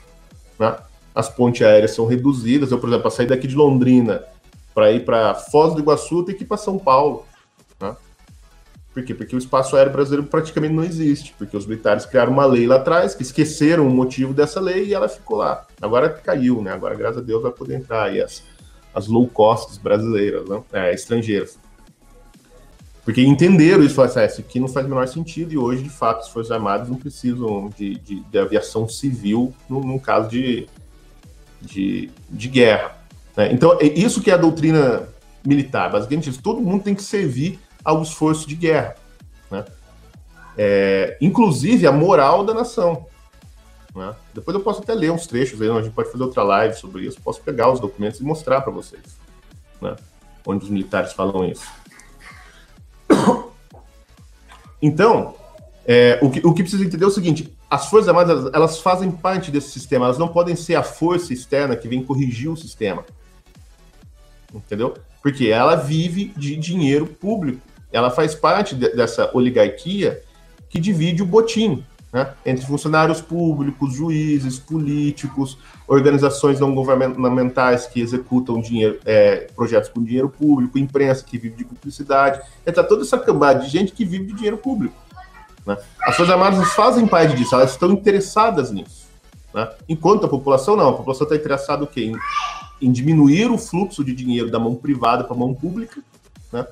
[0.59, 0.77] Né?
[1.19, 2.71] As pontes aéreas são reduzidas.
[2.71, 4.23] Eu, por exemplo, para sair daqui de Londrina
[4.73, 7.27] para ir para Foz do Iguaçu, tem que ir para São Paulo.
[7.81, 7.97] Né?
[8.95, 9.13] Por quê?
[9.13, 12.77] Porque o espaço aéreo brasileiro praticamente não existe, porque os militares criaram uma lei lá
[12.77, 15.67] atrás, que esqueceram o motivo dessa lei e ela ficou lá.
[15.83, 16.71] Agora caiu, né?
[16.73, 18.43] Agora, graças a Deus, vai poder entrar aí essa
[18.95, 20.63] as low costs brasileiras, né?
[20.73, 21.59] é, estrangeiras.
[23.05, 25.89] Porque entenderam isso, falaram assim, ah, aqui não faz o menor sentido, e hoje, de
[25.89, 30.69] fato, as Forças Armadas não precisam de, de, de aviação civil num caso de,
[31.61, 32.97] de, de guerra.
[33.37, 33.53] Né?
[33.53, 35.09] Então, é isso que é a doutrina
[35.45, 36.43] militar, basicamente isso.
[36.43, 38.97] Todo mundo tem que servir ao esforço de guerra.
[39.51, 39.65] Né?
[40.57, 43.07] É, inclusive a moral da nação.
[43.95, 44.15] Né?
[44.35, 47.03] Depois eu posso até ler uns trechos aí, a gente pode fazer outra live sobre
[47.03, 47.21] isso.
[47.21, 49.19] Posso pegar os documentos e mostrar para vocês,
[49.81, 49.97] né?
[50.47, 51.67] onde os militares falam isso.
[54.81, 55.35] Então,
[55.91, 58.79] é, o, que, o que precisa entender é o seguinte: as Forças Armadas elas, elas
[58.79, 62.57] fazem parte desse sistema, elas não podem ser a força externa que vem corrigir o
[62.57, 63.07] sistema.
[64.55, 64.95] Entendeu?
[65.23, 67.63] Porque ela vive de dinheiro público.
[67.91, 70.21] Ela faz parte de, dessa oligarquia
[70.69, 78.61] que divide o botim né, entre funcionários públicos, juízes, políticos, organizações não governamentais que executam
[78.61, 83.61] dinheiro, é, projetos com dinheiro público, imprensa que vive de publicidade, entre toda essa cambada
[83.61, 85.08] de gente que vive de dinheiro público.
[85.69, 85.77] Né?
[86.01, 89.07] As Forças Armadas fazem parte disso, elas estão interessadas nisso.
[89.53, 89.69] Né?
[89.87, 91.87] Enquanto a população não, a população está interessada?
[91.95, 92.17] Em,
[92.81, 96.01] em diminuir o fluxo de dinheiro da mão privada para a mão pública,
[96.51, 96.67] né?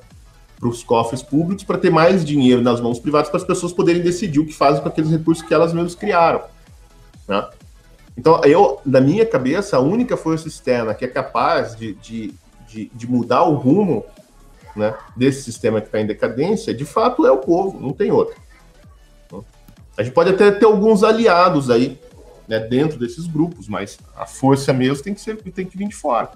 [0.59, 4.01] para os cofres públicos para ter mais dinheiro nas mãos privadas para as pessoas poderem
[4.01, 6.41] decidir o que fazem com aqueles recursos que elas mesmas criaram.
[7.29, 7.47] Né?
[8.17, 12.33] Então, eu, na minha cabeça, a única força externa que é capaz de, de,
[12.67, 14.07] de, de mudar o rumo
[14.75, 18.46] né, desse sistema que está em decadência, de fato, é o povo, não tem outro.
[19.97, 21.99] A gente pode até ter alguns aliados aí
[22.49, 25.95] né, dentro desses grupos, mas a força mesmo tem que, ser, tem que vir de
[25.95, 26.31] fora.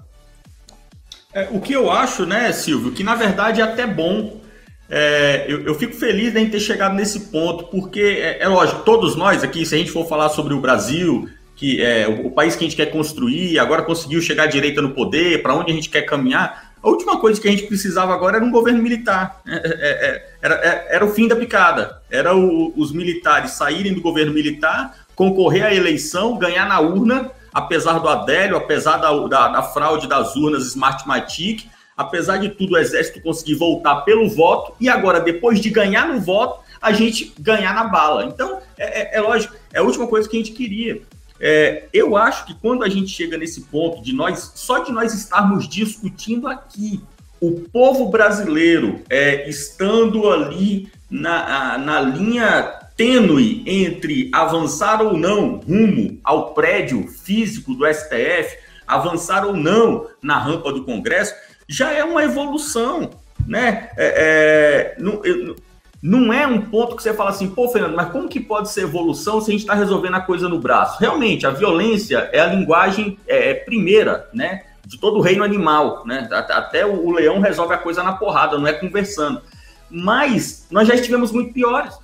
[1.33, 4.41] É, o que eu acho, né, Silvio, que na verdade é até bom.
[4.89, 9.15] É, eu, eu, fico feliz de ter chegado nesse ponto, porque é, é, lógico, todos
[9.15, 12.57] nós aqui, se a gente for falar sobre o Brasil, que é o, o país
[12.57, 15.75] que a gente quer construir, agora conseguiu chegar à direita no poder, para onde a
[15.75, 19.41] gente quer caminhar, A última coisa que a gente precisava agora era um governo militar.
[19.47, 20.55] É, é, é, era,
[20.89, 22.01] era, o fim da picada.
[22.09, 27.99] Era o, os militares saírem do governo militar, concorrer à eleição, ganhar na urna, apesar
[27.99, 33.21] do Adélio, apesar da, da, da fraude das urnas Smartmatic, apesar de tudo, o Exército
[33.21, 37.83] conseguir voltar pelo voto, e agora, depois de ganhar no voto, a gente ganhar na
[37.83, 38.25] bala.
[38.25, 41.01] Então, é, é lógico, é a última coisa que a gente queria.
[41.43, 45.11] É, eu acho que quando a gente chega nesse ponto de nós, só de nós
[45.11, 47.01] estarmos discutindo aqui,
[47.41, 56.19] o povo brasileiro é, estando ali na, na linha tênue entre avançar ou não rumo
[56.23, 61.33] ao prédio físico do STF, avançar ou não na rampa do Congresso,
[61.67, 63.09] já é uma evolução,
[63.47, 63.89] né?
[63.97, 65.55] É, é, eu,
[66.01, 68.81] não é um ponto que você fala assim, pô, Fernando, mas como que pode ser
[68.81, 70.99] evolução se a gente está resolvendo a coisa no braço?
[70.99, 74.63] Realmente, a violência é a linguagem é, é, primeira, né?
[74.83, 76.27] De todo o reino animal, né?
[76.31, 79.43] Até o, leão resolve a coisa na porrada, não é conversando.
[79.91, 81.95] Mas nós já estivemos muito piores.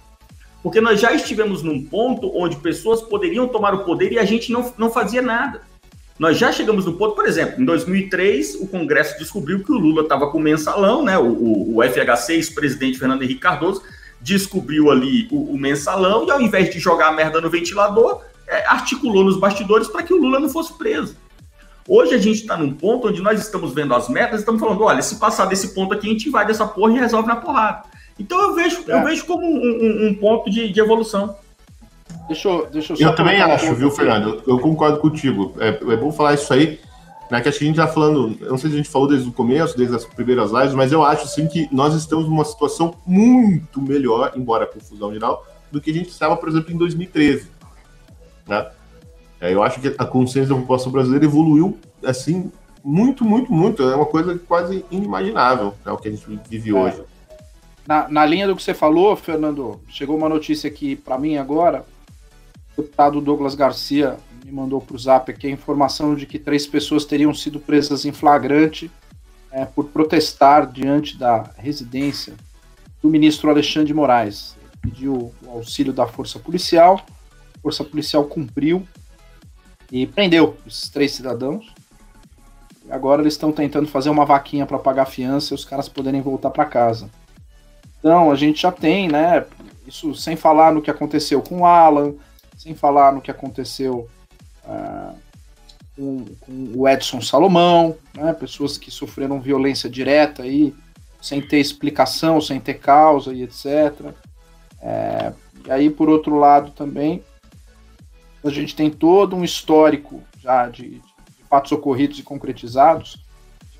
[0.61, 4.51] Porque nós já estivemos num ponto onde pessoas poderiam tomar o poder e a gente
[4.51, 5.61] não, não fazia nada.
[6.19, 10.01] Nós já chegamos no ponto, por exemplo, em 2003, o Congresso descobriu que o Lula
[10.01, 11.17] estava com mensalão, né?
[11.17, 13.83] O, o, o FHC, ex-presidente Fernando Henrique Cardoso,
[14.19, 18.65] descobriu ali o, o, mensalão e, ao invés de jogar a merda no ventilador, é,
[18.65, 21.15] articulou nos bastidores para que o Lula não fosse preso.
[21.87, 24.83] Hoje a gente está num ponto onde nós estamos vendo as metas e estamos falando:
[24.83, 27.83] olha, se passar desse ponto aqui, a gente vai dessa porra e resolve na porrada.
[28.19, 28.93] Então eu vejo, é.
[28.93, 31.37] eu vejo como um, um, um ponto de, de evolução.
[32.27, 34.43] Deixa eu, deixa eu, eu também acho, viu, Fernando?
[34.45, 35.53] Eu, eu, concordo contigo.
[35.59, 36.79] É, é bom falar isso aí,
[37.31, 37.39] né?
[37.39, 39.31] Que acho que a gente já falando, não sei se a gente falou desde o
[39.31, 43.81] começo, desde as primeiras lives, mas eu acho sim que nós estamos numa situação muito
[43.81, 47.49] melhor, embora a confusão geral, do que a gente estava, por exemplo, em 2013.
[48.45, 48.67] Né?
[49.39, 52.51] É, eu acho que a consciência da população brasileira evoluiu assim
[52.83, 53.83] muito, muito, muito.
[53.83, 56.73] É uma coisa quase inimaginável né, o que a gente vive é.
[56.73, 57.01] hoje.
[57.85, 61.85] Na, na linha do que você falou, Fernando, chegou uma notícia aqui para mim agora
[62.77, 67.03] deputado Douglas Garcia me mandou para o Zap aqui a informação de que três pessoas
[67.03, 68.89] teriam sido presas em flagrante
[69.51, 72.35] é, por protestar diante da residência
[73.01, 74.55] do ministro Alexandre Moraes.
[74.61, 77.01] Ele pediu o auxílio da força policial,
[77.57, 78.87] a força policial cumpriu
[79.91, 81.73] e prendeu esses três cidadãos.
[82.85, 86.21] E agora eles estão tentando fazer uma vaquinha para pagar fiança e os caras poderem
[86.21, 87.09] voltar para casa.
[87.99, 89.45] Então a gente já tem, né?
[89.85, 92.13] Isso sem falar no que aconteceu com o Alan,
[92.57, 94.09] sem falar no que aconteceu
[94.65, 95.15] uh,
[95.95, 100.75] com, com, o Edson Salomão, né, pessoas que sofreram violência direta aí,
[101.21, 104.13] sem ter explicação, sem ter causa e etc.
[104.81, 105.33] É,
[105.65, 107.23] e aí, por outro lado, também,
[108.43, 113.25] a gente tem todo um histórico já de, de fatos ocorridos e concretizados,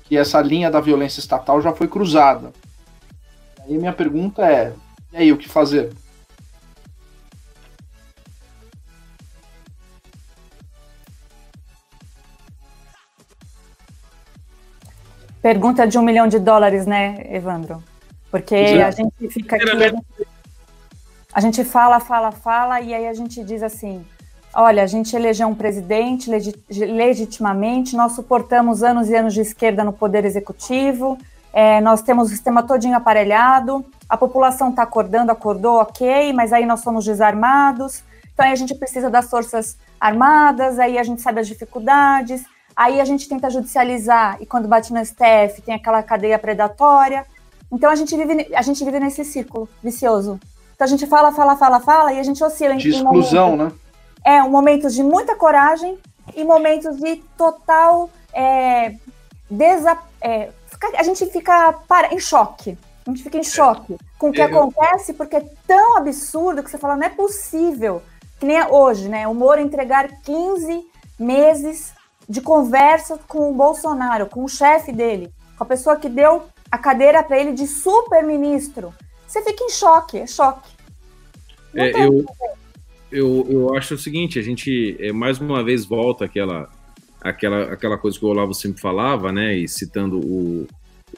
[0.04, 2.52] que essa linha da violência estatal já foi cruzada.
[3.66, 4.74] E aí minha pergunta é,
[5.12, 5.90] e aí, o que fazer?
[15.40, 17.82] Pergunta de um milhão de dólares, né, Evandro?
[18.30, 18.82] Porque é.
[18.82, 19.66] a gente fica aqui.
[21.32, 24.04] A gente fala, fala, fala, e aí a gente diz assim:
[24.54, 26.30] olha, a gente elegeu um presidente
[26.70, 31.18] legitimamente, nós suportamos anos e anos de esquerda no poder executivo,
[31.52, 36.66] é, nós temos o sistema todinho aparelhado, a população está acordando, acordou, ok, mas aí
[36.66, 41.40] nós somos desarmados, então aí a gente precisa das forças armadas, aí a gente sabe
[41.40, 42.44] as dificuldades,
[42.78, 47.26] aí a gente tenta judicializar, e quando bate no STF tem aquela cadeia predatória.
[47.72, 50.38] Então a gente vive, a gente vive nesse círculo vicioso.
[50.76, 53.74] Então a gente fala, fala, fala, fala, e a gente oscila de em exclusão, momentos,
[54.24, 54.36] né?
[54.36, 55.98] É, um momentos de muita coragem
[56.36, 58.94] e momentos de total é,
[59.50, 60.50] desa, é,
[60.96, 62.78] a gente fica para, em choque.
[63.04, 66.70] A gente fica em choque com o que é, acontece, porque é tão absurdo que
[66.70, 68.02] você fala, não é possível.
[68.38, 69.26] Que nem hoje, né?
[69.26, 70.86] O Moro entregar 15
[71.18, 71.97] meses
[72.28, 76.76] de conversa com o Bolsonaro, com o chefe dele, com a pessoa que deu a
[76.76, 78.92] cadeira para ele de super-ministro.
[79.26, 80.68] Você fica em choque, é choque.
[81.74, 82.26] É, eu,
[83.10, 86.70] eu, eu acho o seguinte, a gente é, mais uma vez volta àquela,
[87.20, 90.66] àquela, àquela coisa que o Olavo sempre falava, né, e citando o,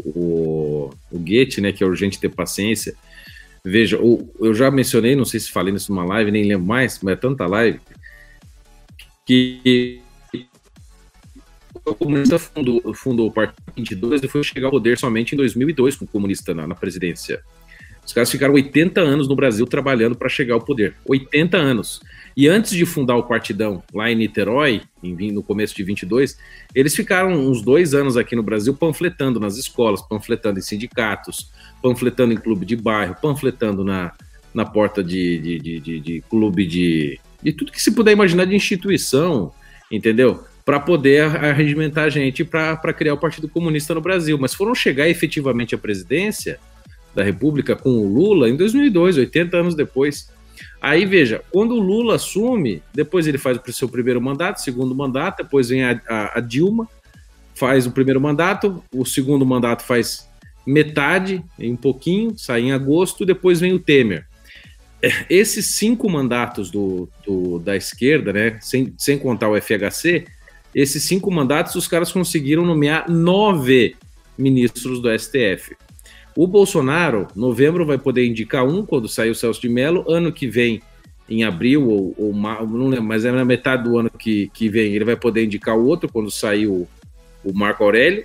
[0.04, 2.94] o, o Goethe, né, que é urgente ter paciência.
[3.64, 7.12] Veja, eu já mencionei, não sei se falei nisso numa live, nem lembro mais, mas
[7.12, 7.80] é tanta live,
[9.26, 10.00] que
[11.84, 15.96] o comunista fundou, fundou o Partido 22 e foi chegar ao poder somente em 2002
[15.96, 17.42] com o comunista na, na presidência.
[18.04, 20.94] Os caras ficaram 80 anos no Brasil trabalhando para chegar ao poder.
[21.06, 22.00] 80 anos.
[22.36, 26.36] E antes de fundar o Partidão, lá em Niterói, em, no começo de 22,
[26.74, 31.52] eles ficaram uns dois anos aqui no Brasil panfletando nas escolas, panfletando em sindicatos,
[31.82, 34.12] panfletando em clube de bairro, panfletando na,
[34.52, 38.44] na porta de, de, de, de, de clube de, de tudo que se puder imaginar
[38.44, 39.52] de instituição,
[39.90, 40.44] entendeu?
[40.70, 44.38] Para poder arregimentar a gente para criar o Partido Comunista no Brasil.
[44.38, 46.60] Mas foram chegar efetivamente à presidência
[47.12, 50.30] da República com o Lula em 2002, 80 anos depois.
[50.80, 55.42] Aí veja, quando o Lula assume, depois ele faz o seu primeiro mandato, segundo mandato,
[55.42, 56.88] depois vem a, a, a Dilma,
[57.52, 60.28] faz o primeiro mandato, o segundo mandato faz
[60.64, 64.24] metade, um pouquinho, sai em agosto, depois vem o Temer.
[65.28, 70.26] Esses cinco mandatos do, do, da esquerda, né, sem, sem contar o FHC,
[70.74, 73.96] esses cinco mandatos os caras conseguiram nomear nove
[74.38, 75.76] ministros do STF.
[76.36, 80.04] O Bolsonaro, novembro, vai poder indicar um quando sair o Celso de Mello.
[80.08, 80.80] Ano que vem,
[81.28, 84.94] em abril, ou, ou não lembro, mas é na metade do ano que, que vem,
[84.94, 86.88] ele vai poder indicar o outro quando sair o,
[87.44, 88.24] o Marco Aurélio.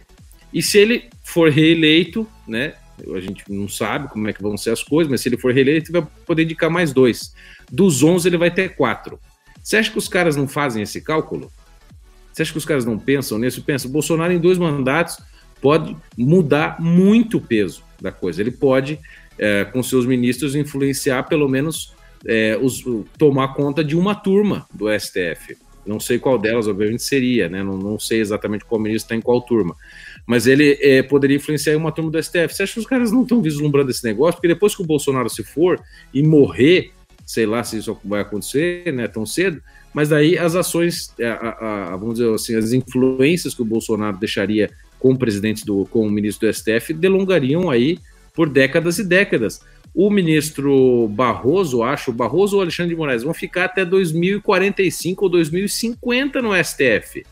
[0.54, 2.74] E se ele for reeleito, né?
[3.14, 5.54] A gente não sabe como é que vão ser as coisas, mas se ele for
[5.54, 7.34] reeleito, ele vai poder indicar mais dois.
[7.70, 9.20] Dos 11, ele vai ter quatro.
[9.62, 11.52] Você acha que os caras não fazem esse cálculo?
[12.36, 13.64] Você acha que os caras não pensam nisso?
[13.64, 15.20] Pensa, Bolsonaro em dois mandatos
[15.62, 18.42] pode mudar muito o peso da coisa.
[18.42, 19.00] Ele pode,
[19.40, 22.84] é, com seus ministros, influenciar pelo menos é, os,
[23.18, 25.56] tomar conta de uma turma do STF.
[25.86, 27.64] Não sei qual delas, obviamente, seria, né?
[27.64, 29.74] Não, não sei exatamente qual ministro está em qual turma.
[30.28, 32.54] Mas ele é, poderia influenciar uma turma do STF.
[32.54, 34.34] Você acha que os caras não estão vislumbrando esse negócio?
[34.34, 35.80] Porque depois que o Bolsonaro se for
[36.14, 36.92] e morrer,
[37.26, 39.62] sei lá se isso vai acontecer, né, tão cedo,
[39.96, 44.70] mas daí as ações, a, a, vamos dizer assim, as influências que o Bolsonaro deixaria
[45.00, 47.98] com o presidente do, com o ministro do STF, delongariam aí
[48.34, 49.62] por décadas e décadas.
[49.94, 56.42] O ministro Barroso, acho, Barroso ou Alexandre de Moraes, vão ficar até 2045 ou 2050
[56.42, 57.26] no STF.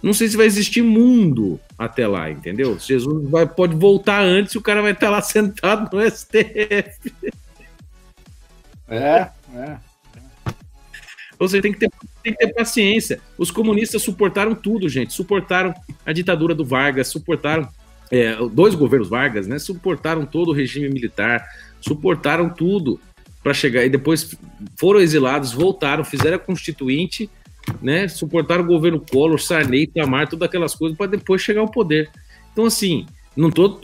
[0.00, 2.78] Não sei se vai existir mundo até lá, entendeu?
[2.78, 7.12] Jesus vai, pode voltar antes e o cara vai estar lá sentado no STF.
[8.88, 9.89] É, é.
[11.40, 11.90] Você tem que, ter,
[12.22, 13.20] tem que ter paciência.
[13.38, 15.14] Os comunistas suportaram tudo, gente.
[15.14, 15.72] Suportaram
[16.04, 17.66] a ditadura do Vargas, suportaram
[18.10, 19.58] é, dois governos Vargas, né?
[19.58, 21.42] Suportaram todo o regime militar,
[21.80, 23.00] suportaram tudo
[23.42, 24.36] para chegar e depois
[24.76, 27.30] foram exilados, voltaram, fizeram a constituinte,
[27.80, 28.06] né?
[28.06, 32.10] Suportaram o governo Collor, Sarney, Tamar, todas aquelas coisas para depois chegar ao poder.
[32.52, 33.80] Então assim, não estou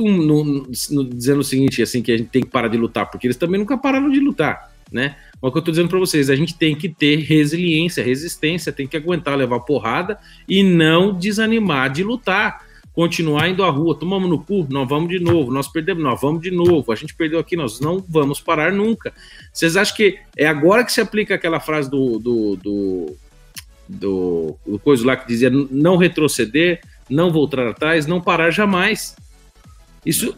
[1.08, 3.58] dizendo o seguinte, assim que a gente tem que parar de lutar, porque eles também
[3.58, 5.16] nunca pararam de lutar, né?
[5.40, 8.72] Mas o que eu estou dizendo para vocês, a gente tem que ter resiliência, resistência,
[8.72, 10.18] tem que aguentar levar porrada
[10.48, 12.64] e não desanimar de lutar.
[12.92, 16.40] Continuar indo à rua, tomamos no cu, nós vamos de novo, nós perdemos, nós vamos
[16.40, 19.12] de novo, a gente perdeu aqui, nós não vamos parar nunca.
[19.52, 23.16] Vocês acham que é agora que se aplica aquela frase do, do, do,
[23.86, 29.14] do, do coisa lá que dizia não retroceder, não voltar atrás, não parar jamais.
[30.04, 30.34] Isso,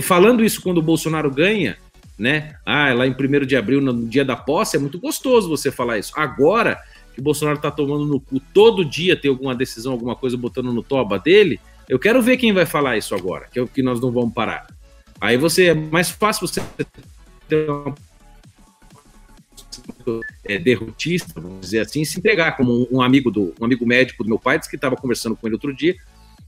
[0.00, 1.76] falando isso quando o Bolsonaro ganha,
[2.20, 2.56] né?
[2.66, 5.98] Ah, lá em 1 de abril, no dia da posse, é muito gostoso você falar
[5.98, 6.12] isso.
[6.14, 6.78] Agora
[7.14, 10.70] que o Bolsonaro tá tomando no cu todo dia ter alguma decisão, alguma coisa botando
[10.70, 11.58] no toba dele,
[11.88, 14.34] eu quero ver quem vai falar isso agora, que é o que nós não vamos
[14.34, 14.66] parar.
[15.18, 16.62] Aí você é mais fácil você
[17.48, 17.94] ter uma
[20.44, 24.28] é, derrotista, vamos dizer assim, se entregar como um, amigo do um amigo médico do
[24.28, 25.96] meu pai, disse que estava conversando com ele outro dia.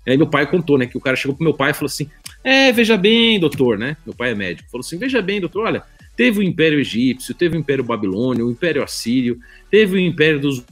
[0.07, 2.11] Aí meu pai contou, né, que o cara chegou pro meu pai e falou assim:
[2.45, 3.97] é, veja bem, doutor, né?
[4.05, 4.71] Meu pai é médico.
[4.71, 5.83] Falou assim: veja bem, doutor, olha,
[6.17, 9.39] teve o Império Egípcio, teve o Império Babilônio, o Império Assírio,
[9.71, 10.65] teve o Império dos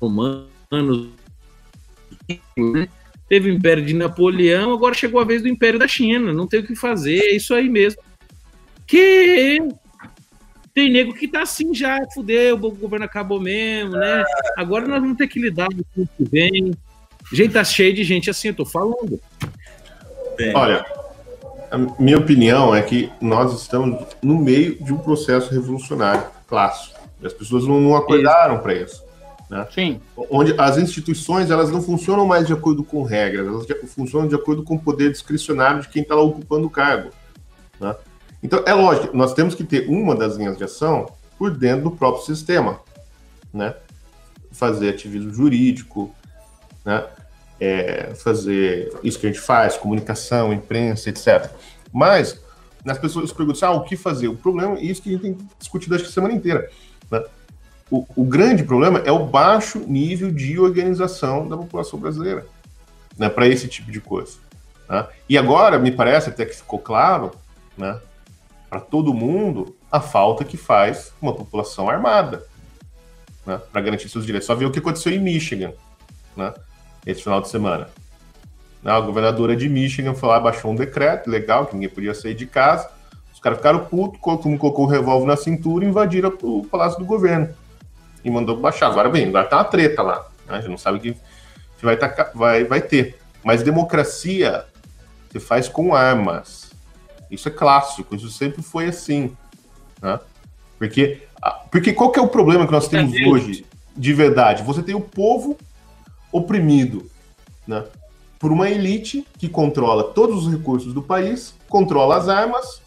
[0.00, 1.08] Romanos,
[2.56, 2.88] né?
[3.28, 6.32] teve o Império de Napoleão, agora chegou a vez do Império da China.
[6.32, 8.02] Não tem o que fazer, é isso aí mesmo.
[8.86, 9.58] Que
[10.74, 14.24] tem nego que tá assim já, fudeu, o governo acabou mesmo, né?
[14.56, 16.72] Agora nós vamos ter que lidar com o que vem.
[17.32, 19.20] Gente, tá cheio de gente assim, eu tô falando.
[20.54, 20.84] Olha,
[21.70, 26.98] a minha opinião é que nós estamos no meio de um processo revolucionário clássico.
[27.24, 29.04] As pessoas não, não acordaram para isso.
[29.48, 29.66] Né?
[29.72, 30.00] Sim.
[30.30, 34.62] Onde as instituições elas não funcionam mais de acordo com regras, elas funcionam de acordo
[34.62, 37.10] com o poder discricionário de quem está lá ocupando o cargo.
[37.80, 37.94] Né?
[38.42, 41.06] Então, é lógico, nós temos que ter uma das linhas de ação
[41.38, 42.80] por dentro do próprio sistema.
[43.52, 43.74] Né?
[44.52, 46.14] Fazer ativismo jurídico,
[46.84, 47.04] né?
[47.60, 51.50] É, fazer isso que a gente faz, comunicação, imprensa, etc.
[51.92, 52.40] Mas
[52.86, 54.28] as pessoas perguntam assim, ah, o que fazer?
[54.28, 56.70] O problema, isso que a gente tem discutido acho que a semana inteira.
[57.10, 57.24] Né?
[57.90, 62.46] O, o, grande problema é o baixo nível de organização da população brasileira
[63.18, 64.38] né, para esse tipo de coisa.
[64.88, 65.06] Né?
[65.28, 67.32] E agora, me parece até que ficou claro
[67.76, 67.98] né,
[68.68, 72.44] para todo mundo a falta que faz uma população armada
[73.44, 74.46] né, para garantir seus direitos.
[74.46, 75.72] Só ver o que aconteceu em Michigan
[76.36, 76.52] né,
[77.06, 77.88] esse final de semana.
[78.84, 82.46] A governadora de Michigan foi lá, baixou um decreto legal, que ninguém podia sair de
[82.46, 82.88] casa.
[83.32, 86.98] Os caras ficaram putos, todo mundo colocou o revólver na cintura e invadiram o palácio
[86.98, 87.48] do governo.
[88.24, 88.88] E mandou baixar.
[88.88, 90.26] Agora bem, agora tá uma treta lá.
[90.46, 90.54] Né?
[90.54, 91.16] A gente não sabe o que
[91.82, 91.96] vai,
[92.34, 93.18] vai, vai ter.
[93.44, 94.64] Mas democracia
[95.30, 96.70] se faz com armas.
[97.30, 99.36] Isso é clássico, isso sempre foi assim.
[100.00, 100.18] Né?
[100.78, 101.22] Porque,
[101.70, 104.62] porque qual que é o problema que nós temos hoje, de verdade?
[104.62, 105.56] Você tem o povo
[106.36, 107.10] oprimido
[107.66, 107.84] né?
[108.38, 112.82] por uma elite que controla todos os recursos do país, controla as armas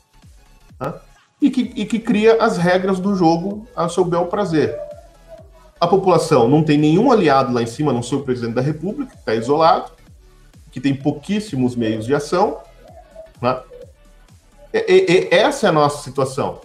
[0.80, 0.93] né?
[1.41, 4.78] e, que, e que cria as regras do jogo a seu bel prazer.
[5.80, 9.16] A população não tem nenhum aliado lá em cima, não ser o presidente da República,
[9.16, 9.91] está isolado,
[10.72, 12.58] que tem pouquíssimos meios de ação.
[13.41, 13.60] Né?
[14.74, 16.60] E, e, essa é a nossa situação.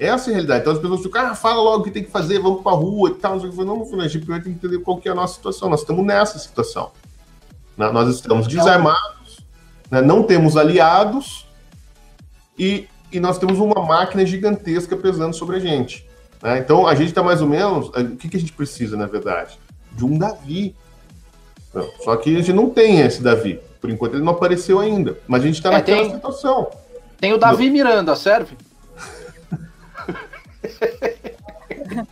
[0.00, 0.60] Essa é a realidade.
[0.62, 2.74] Então as pessoas ficam, ah, fala logo o que tem que fazer, vamos para a
[2.74, 3.38] rua e tal.
[3.38, 5.68] Não, não, a gente primeiro tem que entender qual que é a nossa situação.
[5.68, 6.90] Nós estamos nessa situação.
[7.76, 7.90] Né?
[7.92, 9.40] Nós estamos desarmados,
[9.90, 10.00] né?
[10.00, 11.46] não temos aliados
[12.58, 16.08] e, e nós temos uma máquina gigantesca pesando sobre a gente.
[16.42, 16.58] Né?
[16.58, 17.88] Então a gente está mais ou menos.
[17.88, 19.58] O que, que a gente precisa, na verdade?
[19.92, 20.74] De um Davi.
[21.74, 23.60] Não, só que a gente não tem esse Davi.
[23.78, 25.18] Por enquanto ele não apareceu ainda.
[25.28, 26.70] Mas a gente está é, naquela tem, situação.
[27.20, 28.56] Tem o Davi Miranda, serve?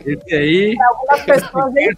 [0.05, 0.75] Esse aí.
[0.81, 1.89] Algumas pessoas nem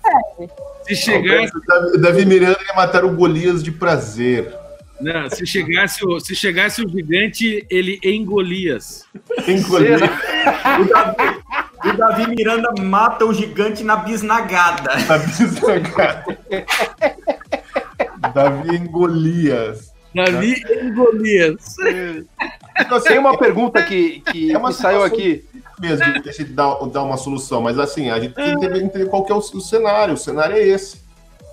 [0.88, 1.52] Se chegasse.
[1.68, 4.54] Davi, Davi Miranda ia matar o Golias de prazer.
[5.00, 9.06] Não, se chegasse, o, se chegasse o gigante, ele engolias.
[9.48, 10.00] Engolias.
[10.00, 11.40] o, Davi,
[11.86, 14.92] o Davi Miranda mata o gigante na bisnagada.
[15.08, 16.38] Na bisnagada.
[18.34, 19.92] Davi engolias.
[20.14, 21.76] Davi engolias.
[23.08, 25.44] Tem uma pergunta que, que, é que saiu aqui
[25.82, 29.10] mesmo de a gente dar, dar uma solução, mas assim, a gente tem que entender
[29.10, 30.14] qual que é o, o cenário.
[30.14, 31.02] O cenário é esse.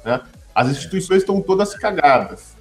[0.05, 0.21] Né?
[0.55, 2.55] As instituições estão todas cagadas.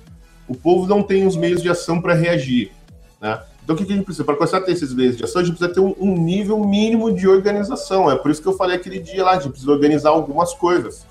[0.48, 2.72] O povo não tem os meios de ação para reagir.
[3.20, 3.38] Né?
[3.62, 4.24] Então, o que, que a gente precisa?
[4.24, 6.58] Para começar a ter esses meios de ação, a gente precisa ter um, um, nível
[6.66, 8.10] mínimo de organização.
[8.10, 11.06] É por isso que eu falei aquele dia lá, a gente precisa organizar algumas coisas.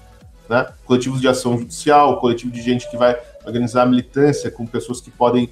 [0.49, 0.67] Né?
[0.87, 5.11] Coletivos de ação judicial, coletivo de gente que vai organizar a militância com pessoas que
[5.11, 5.51] podem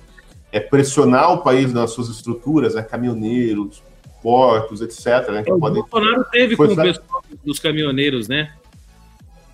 [0.51, 2.83] é, pressionar o país nas suas estruturas, né?
[2.83, 3.83] caminhoneiros,
[4.25, 5.31] portos, etc.
[5.31, 5.83] Né, que o podem...
[5.83, 8.55] Bolsonaro teve Foi com o pessoal dos caminhoneiros, né?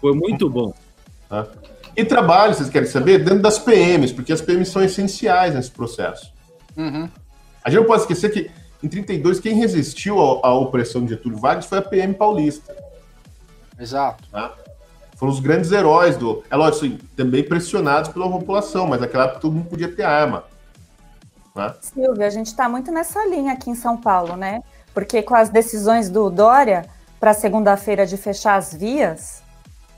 [0.00, 0.72] Foi muito bom.
[1.28, 1.44] Ah.
[1.96, 3.18] E trabalho, vocês querem saber?
[3.18, 6.32] Dentro das PMs, porque as PMs são essenciais nesse processo.
[6.76, 7.08] Uhum.
[7.64, 8.48] A gente não pode esquecer que
[8.82, 12.74] em 32, quem resistiu à, opressão de Getúlio Vargas foi a PM paulista.
[13.78, 14.24] Exato.
[14.30, 14.54] Tá?
[15.16, 16.42] Foram os grandes heróis do.
[16.48, 20.44] É lógico, assim, também pressionados pela população, mas naquela época todo mundo podia ter arma.
[21.54, 21.74] Né?
[21.80, 24.62] Silvia, a gente está muito nessa linha aqui em São Paulo, né?
[24.94, 26.84] Porque com as decisões do Dória
[27.18, 29.42] para segunda-feira de fechar as vias,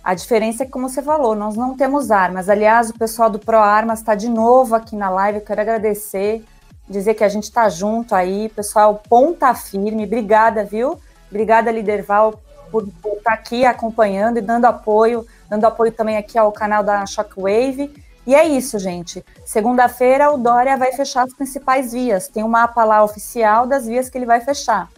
[0.03, 2.48] a diferença é que, como você falou, nós não temos armas.
[2.48, 5.38] Aliás, o pessoal do Pro Armas está de novo aqui na live.
[5.38, 6.44] Eu quero agradecer,
[6.88, 10.05] dizer que a gente está junto aí, pessoal, ponta firme.
[10.05, 10.98] Obrigada, viu?
[11.30, 12.42] Obrigada, Liderval,
[12.72, 17.07] por estar tá aqui acompanhando e dando apoio, dando apoio também aqui ao canal da
[17.07, 17.94] Shockwave.
[18.26, 19.24] E é isso, gente.
[19.44, 22.28] Segunda-feira o Dória vai fechar as principais vias.
[22.28, 24.88] Tem um mapa lá oficial das vias que ele vai fechar.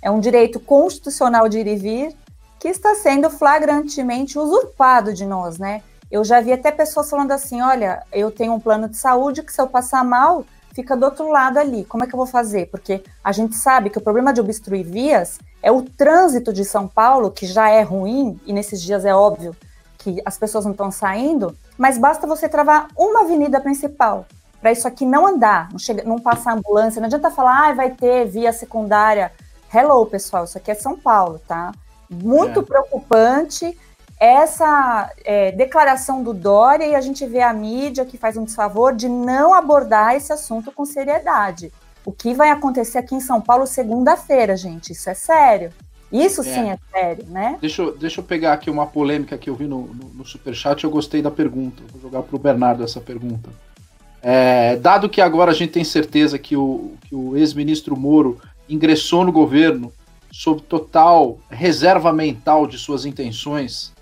[0.00, 2.16] É um direito constitucional de ir e vir
[2.58, 5.82] que está sendo flagrantemente usurpado de nós, né?
[6.10, 9.52] Eu já vi até pessoas falando assim: olha, eu tenho um plano de saúde que
[9.52, 10.44] se eu passar mal,
[10.74, 11.84] fica do outro lado ali.
[11.84, 12.66] Como é que eu vou fazer?
[12.66, 16.88] Porque a gente sabe que o problema de obstruir vias é o trânsito de São
[16.88, 19.56] Paulo, que já é ruim, e nesses dias é óbvio
[19.98, 24.24] que as pessoas não estão saindo, mas basta você travar uma avenida principal
[24.60, 27.90] para isso aqui não andar, não, chega, não passar ambulância, não adianta falar, ah, vai
[27.90, 29.32] ter via secundária.
[29.74, 31.72] Hello, pessoal, isso aqui é São Paulo, tá?
[32.08, 32.62] Muito é.
[32.62, 33.76] preocupante
[34.20, 38.94] essa é, declaração do Dória e a gente vê a mídia que faz um desfavor
[38.94, 41.72] de não abordar esse assunto com seriedade.
[42.04, 44.92] O que vai acontecer aqui em São Paulo segunda-feira, gente?
[44.92, 45.72] Isso é sério.
[46.12, 46.44] Isso é.
[46.44, 47.56] sim é sério, né?
[47.60, 50.84] Deixa eu, deixa eu pegar aqui uma polêmica que eu vi no, no, no Superchat
[50.84, 51.82] eu gostei da pergunta.
[51.90, 53.48] Vou jogar para o Bernardo essa pergunta.
[54.22, 58.38] É, dado que agora a gente tem certeza que o, que o ex-ministro Moro
[58.68, 59.92] ingressou no governo
[60.30, 63.92] sob total reserva mental de suas intenções,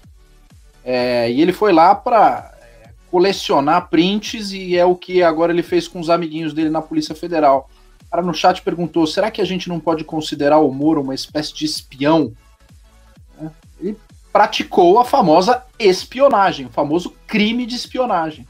[0.85, 5.63] é, e ele foi lá para é, colecionar prints e é o que agora ele
[5.63, 7.69] fez com os amiguinhos dele na Polícia Federal
[8.11, 11.55] cara no chat perguntou: será que a gente não pode considerar o Moro uma espécie
[11.55, 12.33] de espião?
[13.41, 13.47] É,
[13.81, 13.97] ele
[14.33, 18.47] praticou a famosa espionagem, o famoso crime de espionagem.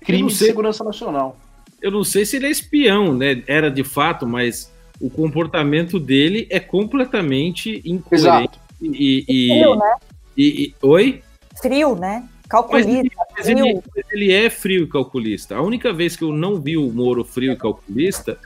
[0.00, 1.38] Crime de segurança nacional.
[1.80, 3.42] Eu não sei se ele é espião, né?
[3.46, 8.14] Era de fato, mas o comportamento dele é completamente incoerente.
[8.14, 8.58] Exato.
[8.80, 9.94] E, e, Frio, né?
[10.36, 11.22] e- e- oi?
[11.60, 12.26] Frio, né?
[12.26, 13.66] Mas, Calculista, ele, mas frio.
[13.66, 15.56] ele- mas ele é frio e calculista.
[15.56, 18.38] A única vez que eu não vi o Moro frio e calculista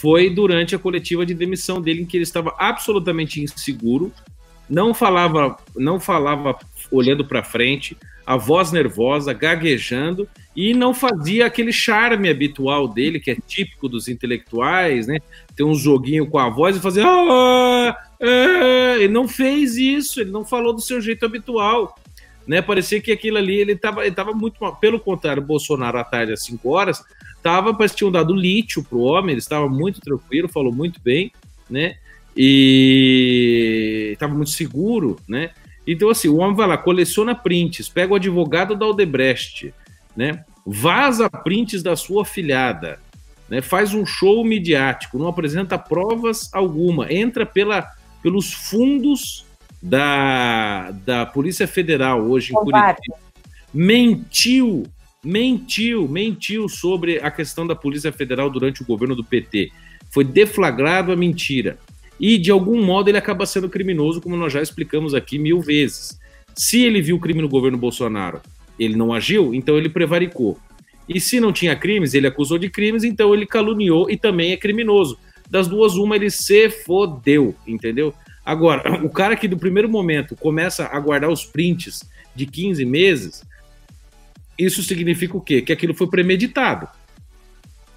[0.00, 4.12] foi durante a coletiva de demissão dele, em que ele estava absolutamente inseguro,
[4.68, 6.58] não falava, não falava
[6.90, 7.96] olhando para frente,
[8.26, 14.06] a voz nervosa, gaguejando e não fazia aquele charme habitual dele, que é típico dos
[14.06, 15.18] intelectuais, né?
[15.56, 17.02] Ter um joguinho com a voz e fazer.
[17.06, 21.94] "Ah, é", Ele não fez isso, ele não falou do seu jeito habitual.
[22.46, 24.74] Né, parecia que aquilo ali ele estava ele tava muito mal.
[24.76, 27.04] Pelo contrário, Bolsonaro à tarde às 5 horas
[27.42, 31.32] tava, parece que tinham dado lítio pro homem, ele estava muito tranquilo, falou muito bem,
[31.68, 31.96] né?
[32.36, 35.50] E estava muito seguro, né?
[35.86, 39.72] Então, assim, o homem vai lá, coleciona prints, pega o advogado da Odebrecht,
[40.16, 40.44] né?
[40.66, 43.00] Vaza prints da sua filhada,
[43.48, 43.62] né?
[43.62, 47.90] Faz um show midiático, não apresenta provas alguma, entra pela,
[48.22, 49.46] pelos fundos
[49.82, 52.56] da, da Polícia Federal hoje em.
[52.56, 53.16] Curitiba.
[53.72, 54.84] Mentiu,
[55.24, 59.70] mentiu, mentiu sobre a questão da Polícia Federal durante o governo do PT.
[60.10, 61.78] Foi deflagrado a mentira.
[62.18, 66.18] E, de algum modo, ele acaba sendo criminoso, como nós já explicamos aqui mil vezes.
[66.54, 68.40] Se ele viu crime no governo Bolsonaro,
[68.78, 70.58] ele não agiu, então ele prevaricou.
[71.08, 74.56] E se não tinha crimes, ele acusou de crimes, então ele caluniou e também é
[74.56, 75.18] criminoso.
[75.48, 78.12] Das duas, uma, ele se fodeu, entendeu?
[78.44, 82.00] Agora, o cara que do primeiro momento começa a guardar os prints
[82.34, 83.42] de 15 meses,
[84.58, 85.62] isso significa o quê?
[85.62, 86.88] Que aquilo foi premeditado.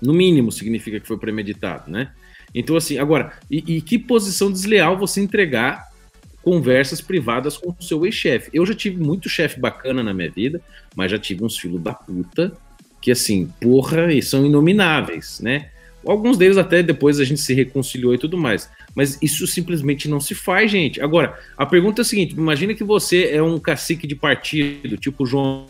[0.01, 2.11] No mínimo significa que foi premeditado, né?
[2.53, 5.89] Então, assim, agora, e, e que posição desleal você entregar
[6.43, 8.49] conversas privadas com o seu ex-chefe?
[8.53, 10.61] Eu já tive muito chefe bacana na minha vida,
[10.95, 12.51] mas já tive uns filhos da puta
[13.01, 15.69] que, assim, porra, e são inomináveis, né?
[16.05, 18.69] Alguns deles até depois a gente se reconciliou e tudo mais.
[18.95, 20.99] Mas isso simplesmente não se faz, gente.
[20.99, 25.25] Agora, a pergunta é a seguinte: imagina que você é um cacique de partido, tipo
[25.25, 25.67] João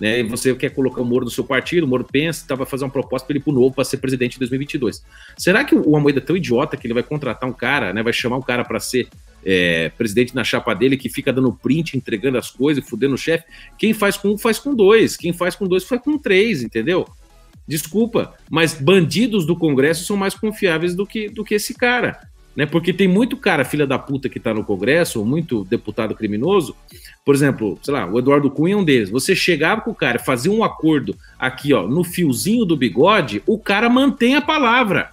[0.00, 2.66] né, e você quer colocar o Moro no seu partido, o Moro pensa, tá, vai
[2.66, 5.04] fazer uma proposta para ele pro novo para ser presidente em 2022.
[5.36, 8.12] Será que o Amoedo é tão idiota que ele vai contratar um cara, né, vai
[8.12, 9.08] chamar um cara para ser
[9.44, 13.44] é, presidente na chapa dele que fica dando print, entregando as coisas, fudendo o chefe?
[13.78, 15.16] Quem faz com um, faz com dois.
[15.16, 17.06] Quem faz com dois, faz com três, entendeu?
[17.66, 22.18] Desculpa, mas bandidos do Congresso são mais confiáveis do que, do que esse cara.
[22.54, 22.66] Né?
[22.66, 26.74] Porque tem muito cara, filha da puta, que tá no Congresso, ou muito deputado criminoso.
[27.24, 29.10] Por exemplo, sei lá, o Eduardo Cunha é um deles.
[29.10, 33.58] Você chegava com o cara, fazia um acordo aqui, ó, no fiozinho do bigode, o
[33.58, 35.10] cara mantém a palavra.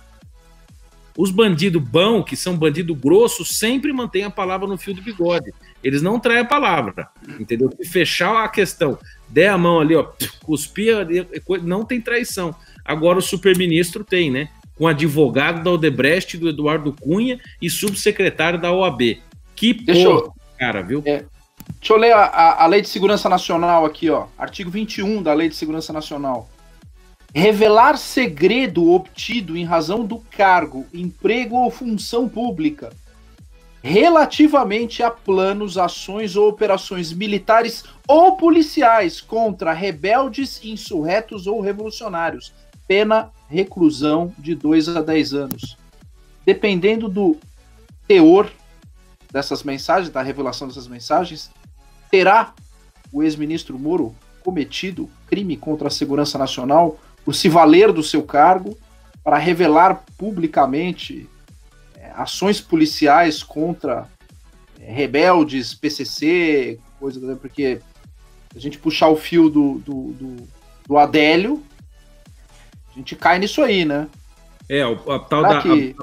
[1.18, 5.52] Os bandidos bão, que são bandido grosso, sempre mantêm a palavra no fio do bigode.
[5.84, 7.10] Eles não traem a palavra,
[7.40, 7.72] entendeu?
[7.76, 10.08] Se fechar a questão, der a mão ali, ó,
[10.44, 10.96] cuspir,
[11.64, 12.54] não tem traição.
[12.86, 14.50] Agora o superministro tem, né?
[14.78, 19.22] Com advogado da Odebrecht, do Eduardo Cunha e subsecretário da OAB.
[19.56, 21.02] Que Deixa porra, eu- cara, viu?
[21.06, 21.24] É,
[21.80, 24.28] Deixa eu ler a, a- a Lei de Segurança Nacional aqui, ó.
[24.38, 26.50] Artigo 21 da Lei de Segurança Nacional.
[27.36, 32.92] Revelar segredo obtido em razão do cargo, emprego ou função pública
[33.84, 42.54] relativamente a planos, ações ou operações militares ou policiais contra rebeldes, insurretos ou revolucionários.
[42.88, 45.78] Pena reclusão de 2 a 10 anos.
[46.46, 47.38] Dependendo do
[48.08, 48.50] teor
[49.32, 51.52] dessas mensagens, da revelação dessas mensagens,
[52.10, 52.54] terá
[53.12, 58.78] o ex-ministro Moro cometido crime contra a segurança nacional por se valer do seu cargo
[59.22, 61.30] para revelar publicamente
[61.96, 64.08] eh, ações policiais contra
[64.80, 67.82] eh, rebeldes, PCC, coisa do- porque
[68.56, 70.36] a gente puxar o fio do, do, do,
[70.88, 71.62] do Adélio,
[72.98, 74.08] a gente cai nisso aí, né?
[74.68, 75.62] É, o, a tal Será da.
[75.62, 75.96] que-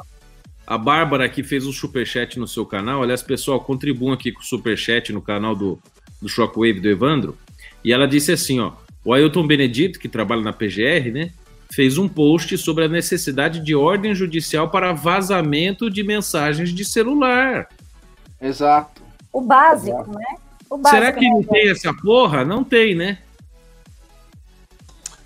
[0.65, 3.03] A, a Bárbara aqui fez um superchat no seu canal.
[3.03, 5.79] Aliás, pessoal, contribuam aqui com o superchat no canal do,
[6.23, 7.37] do Shockwave do Evandro.
[7.85, 8.73] E ela disse assim: ó,
[9.05, 11.31] o Ailton Benedito, que trabalha na PGR, né?
[11.73, 17.69] Fez um post sobre a necessidade de ordem judicial para vazamento de mensagens de celular.
[18.41, 19.03] Exato.
[19.33, 20.37] O básico, né?
[20.71, 22.45] O básico, Será que né, não tem essa porra?
[22.45, 23.19] Não tem, né?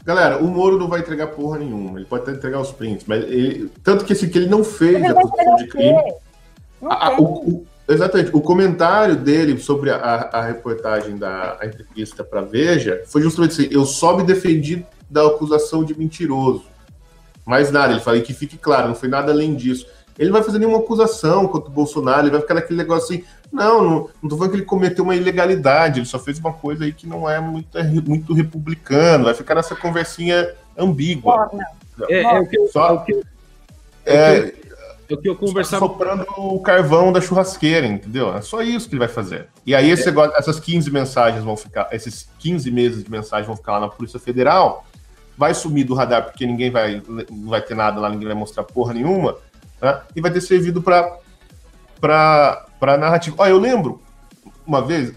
[0.08, 1.98] Galera, o Moro não vai entregar porra nenhuma.
[1.98, 3.70] Ele pode até entregar os prints, mas ele.
[3.84, 6.14] Tanto que esse que ele não fez a acusação de crime.
[6.82, 8.30] A- o- o- exatamente.
[8.34, 9.96] O comentário dele sobre a,
[10.32, 15.84] a reportagem da entrevista para Veja foi justamente assim: eu só me defendi da acusação
[15.84, 16.64] de mentiroso.
[17.44, 19.86] Mais nada, ele fala e que fique claro, não foi nada além disso.
[20.18, 23.24] Ele não vai fazer nenhuma acusação contra o Bolsonaro, ele vai ficar naquele negócio assim:
[23.52, 26.84] não, não, não tô falando que ele cometeu uma ilegalidade, ele só fez uma coisa
[26.84, 31.50] aí que não é muito, muito republicano, vai ficar nessa conversinha ambígua.
[32.08, 33.22] É, é, o que, Só, é o que,
[34.06, 34.54] é,
[35.08, 35.86] é o que eu conversava.
[35.86, 38.34] soprando o carvão da churrasqueira, entendeu?
[38.36, 39.48] É só isso que ele vai fazer.
[39.64, 43.56] E aí esse negócio- essas 15 mensagens vão ficar, esses 15 meses de mensagem vão
[43.56, 44.84] ficar lá na Polícia Federal,
[45.36, 48.64] vai sumir do radar porque ninguém vai, não vai ter nada lá, ninguém vai mostrar
[48.64, 49.36] porra nenhuma,
[49.80, 50.00] né?
[50.14, 51.18] E vai ter servido para
[52.00, 53.36] para narrativa.
[53.38, 54.00] Ó, eu lembro
[54.64, 55.12] uma vez,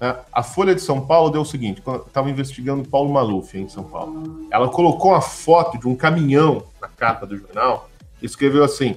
[0.00, 3.68] né, a Folha de São Paulo deu o seguinte, quando estava investigando Paulo Maluf em
[3.68, 4.46] São Paulo.
[4.50, 7.90] Ela colocou uma foto de um caminhão na capa do jornal,
[8.20, 8.96] e escreveu assim: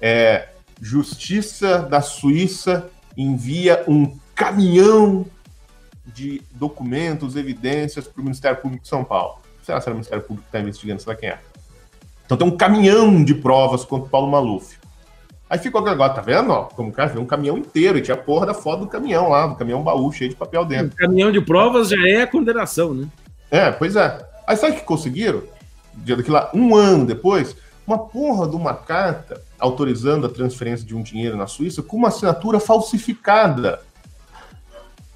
[0.00, 0.48] é,
[0.80, 5.26] Justiça da Suíça envia um caminhão
[6.06, 9.38] de documentos, evidências para o Ministério Público de São Paulo.
[9.62, 11.00] Será que o Ministério Público que está investigando?
[11.00, 11.38] Será quem é?
[12.24, 14.78] Então tem um caminhão de provas contra o Paulo Maluf.
[15.48, 16.50] Aí ficou aquele negócio, tá vendo?
[16.50, 18.86] Ó, como o cara viu um caminhão inteiro e tinha a porra da foto do
[18.88, 20.96] caminhão lá, do caminhão baú cheio de papel dentro.
[20.96, 23.06] Caminhão de provas já é a condenação, né?
[23.50, 24.26] É, pois é.
[24.46, 25.42] Aí sabe o que conseguiram?
[25.94, 27.54] Dia daquilo lá, um ano depois,
[27.86, 32.08] uma porra de uma carta autorizando a transferência de um dinheiro na Suíça com uma
[32.08, 33.80] assinatura falsificada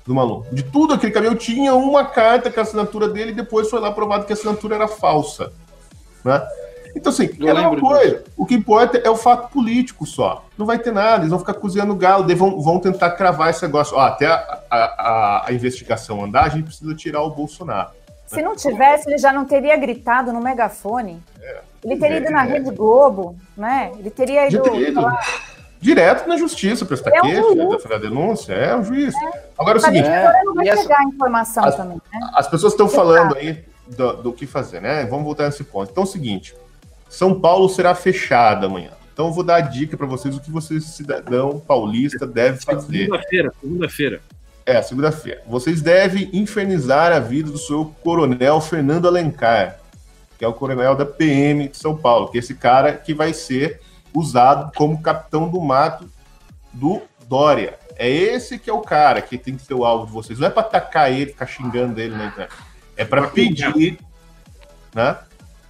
[0.06, 0.46] do maluco.
[0.54, 3.90] De tudo aquele caminhão tinha uma carta com a assinatura dele e depois foi lá
[3.90, 5.52] provado que a assinatura era falsa.
[6.24, 6.40] Né?
[6.99, 8.24] Então, assim, Eu é uma coisa.
[8.36, 10.44] O que importa é o fato político só.
[10.57, 13.96] Não vai ter nada, eles vão ficar cozinhando galo, vão, vão tentar cravar esse negócio.
[13.96, 17.90] Ó, até a, a, a- investigação andar, a gente precisa tirar o Bolsonaro.
[18.26, 21.22] Se não tivesse, ele já não teria gritado no megafone.
[21.82, 22.49] Ele teria É, ido na é.
[22.53, 23.92] Rede Globo, né?
[23.99, 24.61] Ele teria ido.
[24.62, 25.24] teria ido falar-
[25.80, 29.14] direto na justiça, prestar É um queixa, fazer a denúncia, é um juiz.
[29.57, 30.09] Agora é o seguinte,
[30.44, 32.30] não vai essa- pegar a informação As- também, né?
[32.34, 35.05] as pessoas estão falando aí do, do que fazer, né?
[35.07, 35.90] Vamos voltar nesse ponto.
[35.92, 36.53] Então é o seguinte,
[37.09, 38.90] São Paulo será fechada amanhã.
[39.12, 43.06] Então eu vou dar a dica para vocês o que você, cidadão paulista, deve fazer.
[43.06, 44.20] Segunda-feira, segunda-feira.
[44.64, 45.42] É, segunda-feira.
[45.46, 49.80] Vocês devem infernizar a vida do seu coronel Fernando Alencar,
[50.38, 53.32] que é o coronel da PM de São Paulo, que é esse cara que vai
[53.32, 53.80] ser
[54.14, 56.09] usado como capitão do mato
[56.72, 57.78] do Dória.
[57.96, 60.38] É esse que é o cara que tem que ser o alvo de vocês.
[60.38, 62.54] Não é para atacar ele, ficar xingando ele na internet.
[62.96, 63.98] É para pedir,
[64.94, 65.18] né?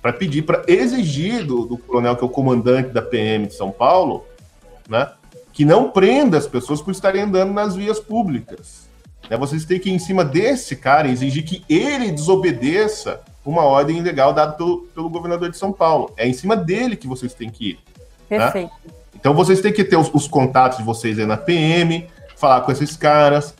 [0.00, 3.70] Para pedir, para exigir do, do coronel que é o comandante da PM de São
[3.70, 4.24] Paulo,
[4.88, 5.10] né?
[5.52, 8.88] Que não prenda as pessoas por estarem andando nas vias públicas.
[9.28, 9.36] Né?
[9.36, 13.98] Vocês têm que ir em cima desse cara e exigir que ele desobedeça uma ordem
[13.98, 16.12] ilegal dada pelo, pelo governador de São Paulo.
[16.16, 17.78] É em cima dele que vocês têm que ir.
[18.28, 18.70] Perfeito.
[19.14, 22.70] Então vocês têm que ter os, os contatos de vocês aí na PM, falar com
[22.70, 23.54] esses caras,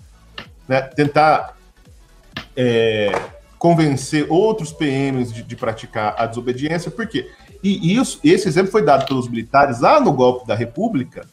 [0.69, 0.83] né?
[0.83, 1.57] tentar
[2.55, 3.11] é,
[3.59, 7.31] convencer outros PMs de, de praticar a desobediência, por quê?
[7.63, 11.27] E isso, esse exemplo foi dado pelos militares lá no golpe da República,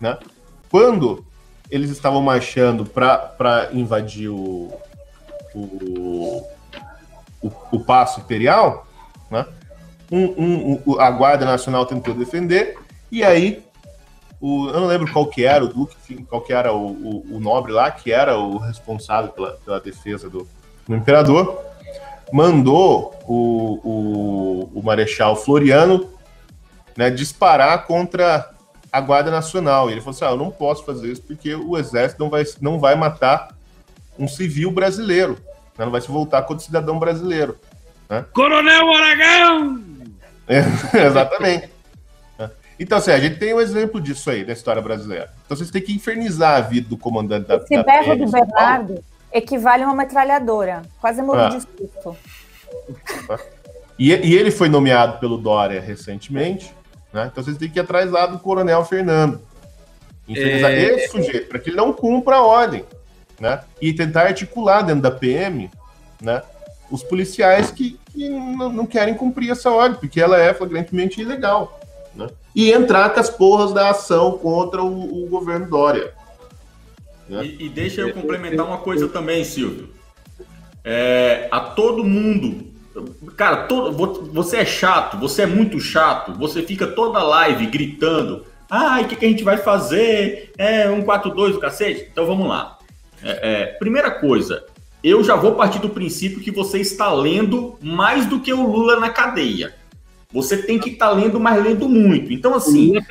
[0.00, 0.16] né?
[0.70, 1.24] quando
[1.68, 4.72] eles estavam marchando para invadir o,
[5.52, 6.46] o,
[7.42, 8.86] o, o Paço Imperial,
[9.28, 9.44] né?
[10.10, 12.78] um, um- um- a Guarda Nacional tentou defender,
[13.10, 13.64] e aí,
[14.40, 15.96] o, eu não lembro qual que era o Duque,
[16.28, 20.30] qual que era o, o- o nobre lá, que era o responsável pela, pela defesa
[20.30, 20.46] do,
[20.86, 21.62] do imperador,
[22.32, 26.08] mandou o, o, o Marechal Floriano
[26.96, 28.50] né, disparar contra
[28.92, 29.88] a Guarda Nacional.
[29.88, 32.44] E ele falou assim: ah, eu não posso fazer isso porque o exército não vai,
[32.60, 33.48] não vai matar
[34.18, 35.38] um civil brasileiro,
[35.76, 37.58] né, não vai se voltar contra o cidadão brasileiro.
[38.32, 39.82] Coronel Aragão!
[40.46, 40.60] É,
[41.06, 41.76] exatamente.
[42.78, 45.30] Então, assim, a gente tem um exemplo disso aí na história brasileira.
[45.44, 48.30] Então, vocês têm que infernizar a vida do comandante da, Esse da berro do de
[48.30, 49.02] São Paulo.
[49.36, 50.82] Equivale a uma metralhadora.
[51.00, 51.48] Quase morri Ah.
[51.48, 52.16] de susto.
[53.98, 56.70] E, e ele foi nomeado pelo Dória recentemente,
[57.10, 57.30] né?
[57.32, 59.40] Então vocês têm que ir atrás lá do Coronel Fernando.
[60.28, 60.82] Infernizar É.
[60.82, 62.84] esse sujeito, para que ele não cumpra a ordem,
[63.40, 63.62] né?
[63.80, 65.70] E tentar articular dentro da PM,
[66.20, 66.42] né?
[66.90, 71.80] Os policiais que, que não, não querem cumprir essa ordem, porque ela é flagrantemente ilegal.
[72.14, 72.28] Né?
[72.54, 76.12] E entrar com as porras da ação contra o, o governo Dória.
[77.28, 77.44] Né?
[77.44, 79.88] E, e deixa eu complementar uma coisa também, Silvio.
[80.84, 82.66] É, a todo mundo.
[83.36, 88.44] Cara, todo, vo- você é chato, você é muito chato, você fica toda live gritando.
[88.70, 90.52] Ai, o que, que a gente vai fazer?
[90.56, 92.08] É um 4-2 o cacete?
[92.10, 92.78] Então vamos lá.
[93.22, 94.64] É, é, primeira coisa,
[95.04, 98.98] eu já vou partir do princípio que você está lendo mais do que o Lula
[98.98, 99.74] na cadeia.
[100.32, 102.32] Você tem que estar lendo, mas lendo muito.
[102.32, 102.88] Então, O assim.
[102.88, 103.02] Lula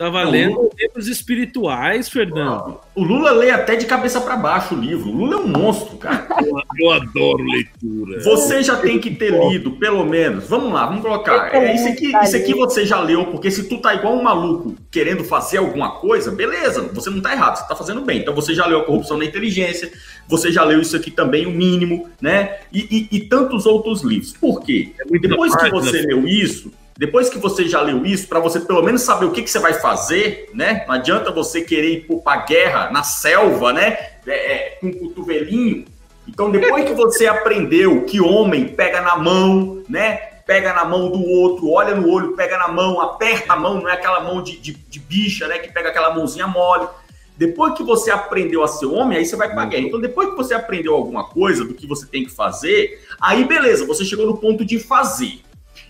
[0.00, 2.80] tava lendo Tá valendo livros espirituais, Fernando.
[2.94, 5.10] O Lula lê até de cabeça para baixo o livro.
[5.10, 6.26] O Lula é um monstro, cara.
[6.80, 8.20] Eu adoro leitura.
[8.20, 10.48] Você já tem que ter lido, pelo menos.
[10.48, 11.54] Vamos lá, vamos colocar.
[11.54, 14.74] É, isso, aqui, isso aqui você já leu, porque se tu tá igual um maluco
[14.90, 18.20] querendo fazer alguma coisa, beleza, você não tá errado, você tá fazendo bem.
[18.20, 19.92] Então você já leu a corrupção da inteligência,
[20.26, 22.60] você já leu isso aqui também, o mínimo, né?
[22.72, 24.32] E, e, e tantos outros livros.
[24.32, 24.92] Por quê?
[24.98, 28.82] É Depois que você leu isso, depois que você já leu isso, para você pelo
[28.82, 30.84] menos saber o que, que você vai fazer, né?
[30.86, 33.96] Não adianta você querer ir para guerra na selva, né?
[34.26, 35.86] É, é, com um cotovelinho.
[36.28, 40.16] Então, depois que você aprendeu que homem pega na mão, né?
[40.46, 43.88] Pega na mão do outro, olha no olho, pega na mão, aperta a mão, não
[43.88, 45.56] é aquela mão de, de, de bicha, né?
[45.56, 46.86] Que pega aquela mãozinha mole.
[47.34, 49.84] Depois que você aprendeu a ser homem, aí você vai pra guerra.
[49.84, 53.86] Então, depois que você aprendeu alguma coisa do que você tem que fazer, aí beleza,
[53.86, 55.40] você chegou no ponto de fazer.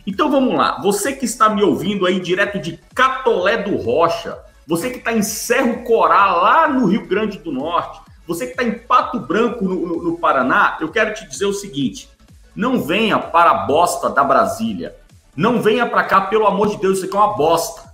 [0.07, 4.91] Então vamos lá, você que está me ouvindo aí direto de Catolé do Rocha, você
[4.91, 8.79] que está em Cerro Corá, lá no Rio Grande do Norte, você que está em
[8.79, 12.09] Pato Branco, no, no, no, Paraná, eu quero te dizer o seguinte:
[12.55, 14.95] não venha para a bosta da Brasília.
[15.37, 17.93] Não venha para cá, pelo amor de Deus, isso aqui é uma bosta.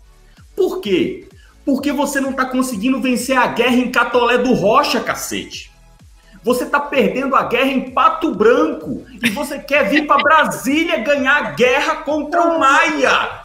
[0.54, 1.28] Por quê?
[1.64, 5.70] Porque você não está conseguindo vencer a guerra em Catolé do Rocha, cacete.
[6.46, 11.36] Você está perdendo a guerra em Pato Branco e você quer vir para Brasília ganhar
[11.38, 13.42] a guerra contra o Maia.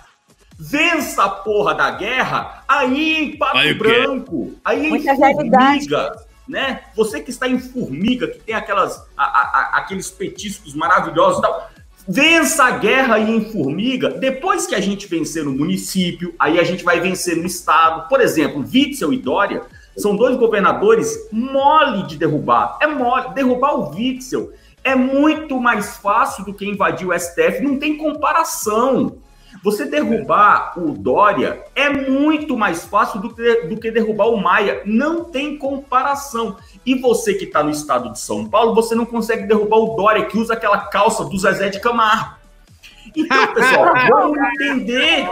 [0.56, 6.12] Vença a porra da guerra aí em Pato aí, Branco, aí Muita em Formiga,
[6.48, 6.82] né?
[6.96, 11.72] Você que está em Formiga, que tem aquelas, a, a, aqueles petiscos maravilhosos e tal.
[12.08, 14.12] Vença a guerra aí em Formiga.
[14.12, 18.08] Depois que a gente vencer no município, aí a gente vai vencer no estado.
[18.08, 19.64] Por exemplo, Witzel e Dória
[19.98, 22.78] são dois governadores mole de derrubar.
[22.82, 23.34] É mole.
[23.34, 24.52] Derrubar o Witzel
[24.84, 27.62] é muito mais fácil do que invadir o STF.
[27.62, 29.18] Não tem comparação.
[29.64, 34.82] Você derrubar o Dória é muito mais fácil do que, do que derrubar o Maia.
[34.86, 36.58] Não tem comparação.
[36.86, 40.26] E você que está no estado de São Paulo, você não consegue derrubar o Dória,
[40.26, 42.42] que usa aquela calça do Zezé de Camargo.
[43.16, 45.28] Então, pessoal, vamos entender,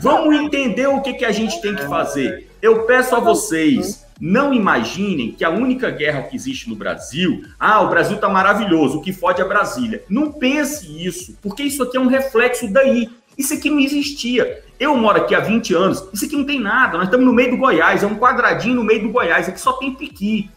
[0.00, 2.49] vamos entender o que, que a gente tem que fazer.
[2.62, 7.80] Eu peço a vocês, não imaginem que a única guerra que existe no Brasil, ah,
[7.80, 10.04] o Brasil tá maravilhoso, o que fode é Brasília.
[10.10, 13.08] Não pense isso, porque isso aqui é um reflexo daí.
[13.38, 14.62] Isso aqui não existia.
[14.78, 16.98] Eu moro aqui há 20 anos, isso aqui não tem nada.
[16.98, 19.72] Nós estamos no meio do Goiás, é um quadradinho no meio do Goiás, aqui só
[19.74, 20.50] tem piqui.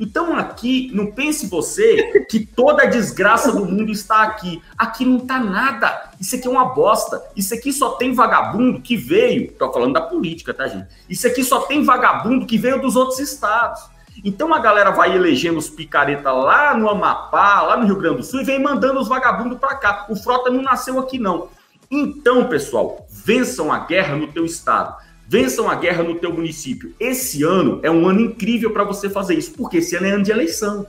[0.00, 4.62] Então aqui, não pense você que toda a desgraça do mundo está aqui.
[4.76, 6.10] Aqui não está nada.
[6.18, 7.22] Isso aqui é uma bosta.
[7.36, 9.52] Isso aqui só tem vagabundo que veio.
[9.52, 10.88] Tô falando da política, tá, gente?
[11.06, 13.82] Isso aqui só tem vagabundo que veio dos outros estados.
[14.24, 18.22] Então a galera vai elegendo os picareta lá no Amapá, lá no Rio Grande do
[18.22, 20.06] Sul e vem mandando os vagabundos para cá.
[20.08, 21.48] O Frota não nasceu aqui não.
[21.90, 24.96] Então, pessoal, vençam a guerra no teu estado.
[25.32, 26.92] Vençam a guerra no teu município.
[26.98, 30.24] Esse ano é um ano incrível para você fazer isso, porque esse ano é ano
[30.24, 30.84] de eleição.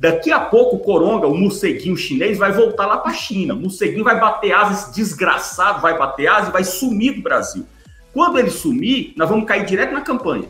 [0.00, 3.54] Daqui a pouco o Coronga, o morceguinho chinês, vai voltar lá para a China.
[3.54, 7.64] O morceguinho vai bater asas, desgraçado, vai bater asas e vai sumir do Brasil.
[8.12, 10.48] Quando ele sumir, nós vamos cair direto na campanha.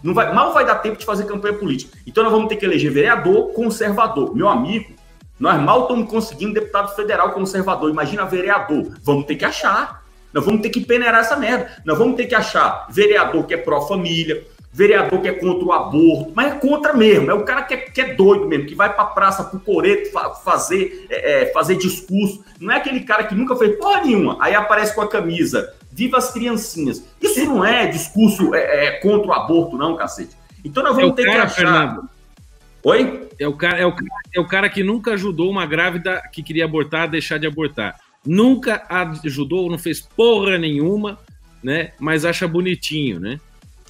[0.00, 1.98] Não vai, mal vai dar tempo de fazer campanha política.
[2.06, 4.32] Então nós vamos ter que eleger vereador conservador.
[4.32, 4.92] Meu amigo,
[5.40, 7.90] nós mal estamos conseguindo deputado federal conservador.
[7.90, 8.92] Imagina vereador.
[9.02, 9.99] Vamos ter que achar.
[10.32, 11.70] Nós vamos ter que peneirar essa merda.
[11.84, 16.32] Nós vamos ter que achar vereador que é pró-família, vereador que é contra o aborto,
[16.34, 17.30] mas é contra mesmo.
[17.30, 20.12] É o cara que é, que é doido mesmo, que vai pra praça pro coreto
[20.12, 22.44] fa fazer, é, é, fazer discurso.
[22.60, 24.36] Não é aquele cara que nunca fez porra nenhuma.
[24.40, 25.74] Aí aparece com a camisa.
[25.92, 27.04] Viva as criancinhas.
[27.20, 30.36] Isso não é discurso é, é contra o aborto, não, cacete.
[30.64, 31.56] Então nós vamos é ter cara, que achar.
[31.56, 32.10] Fernando.
[32.82, 33.28] Oi?
[33.38, 33.94] É o, cara, é, o,
[34.34, 37.96] é o cara que nunca ajudou uma grávida que queria abortar a deixar de abortar
[38.26, 38.82] nunca
[39.24, 41.18] ajudou, não fez porra nenhuma,
[41.62, 41.92] né?
[41.98, 43.40] Mas acha bonitinho, né?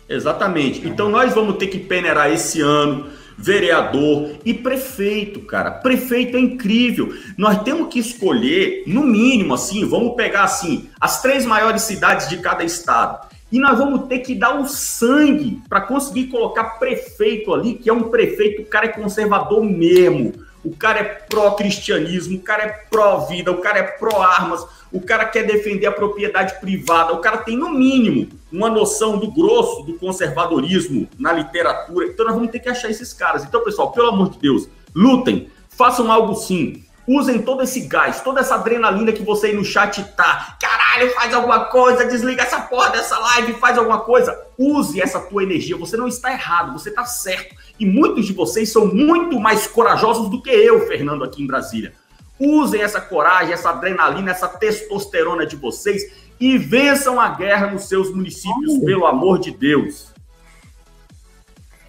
[0.09, 0.87] Exatamente.
[0.87, 3.07] Então nós vamos ter que peneirar esse ano
[3.41, 5.71] vereador e prefeito, cara.
[5.71, 7.15] Prefeito é incrível.
[7.39, 12.37] Nós temos que escolher, no mínimo, assim, vamos pegar assim, as três maiores cidades de
[12.39, 13.29] cada estado.
[13.51, 17.93] E nós vamos ter que dar o sangue para conseguir colocar prefeito ali, que é
[17.93, 23.51] um prefeito, o cara é conservador mesmo o cara é pró-cristianismo, o cara é pró-vida,
[23.51, 27.71] o cara é pró-armas, o cara quer defender a propriedade privada, o cara tem, no
[27.71, 32.07] mínimo, uma noção do grosso do conservadorismo na literatura.
[32.07, 33.45] Então nós vamos ter que achar esses caras.
[33.45, 36.85] Então, pessoal, pelo amor de Deus, lutem, façam algo sim.
[37.09, 40.57] Usem todo esse gás, toda essa adrenalina que você aí no chat tá.
[40.61, 44.39] Caralho, faz alguma coisa, desliga essa porra dessa live, faz alguma coisa.
[44.57, 45.77] Use essa tua energia.
[45.77, 47.57] Você não está errado, você está certo.
[47.81, 51.95] E muitos de vocês são muito mais corajosos do que eu, Fernando, aqui em Brasília.
[52.39, 58.15] Usem essa coragem, essa adrenalina, essa testosterona de vocês e vençam a guerra nos seus
[58.15, 60.13] municípios, pelo amor de Deus.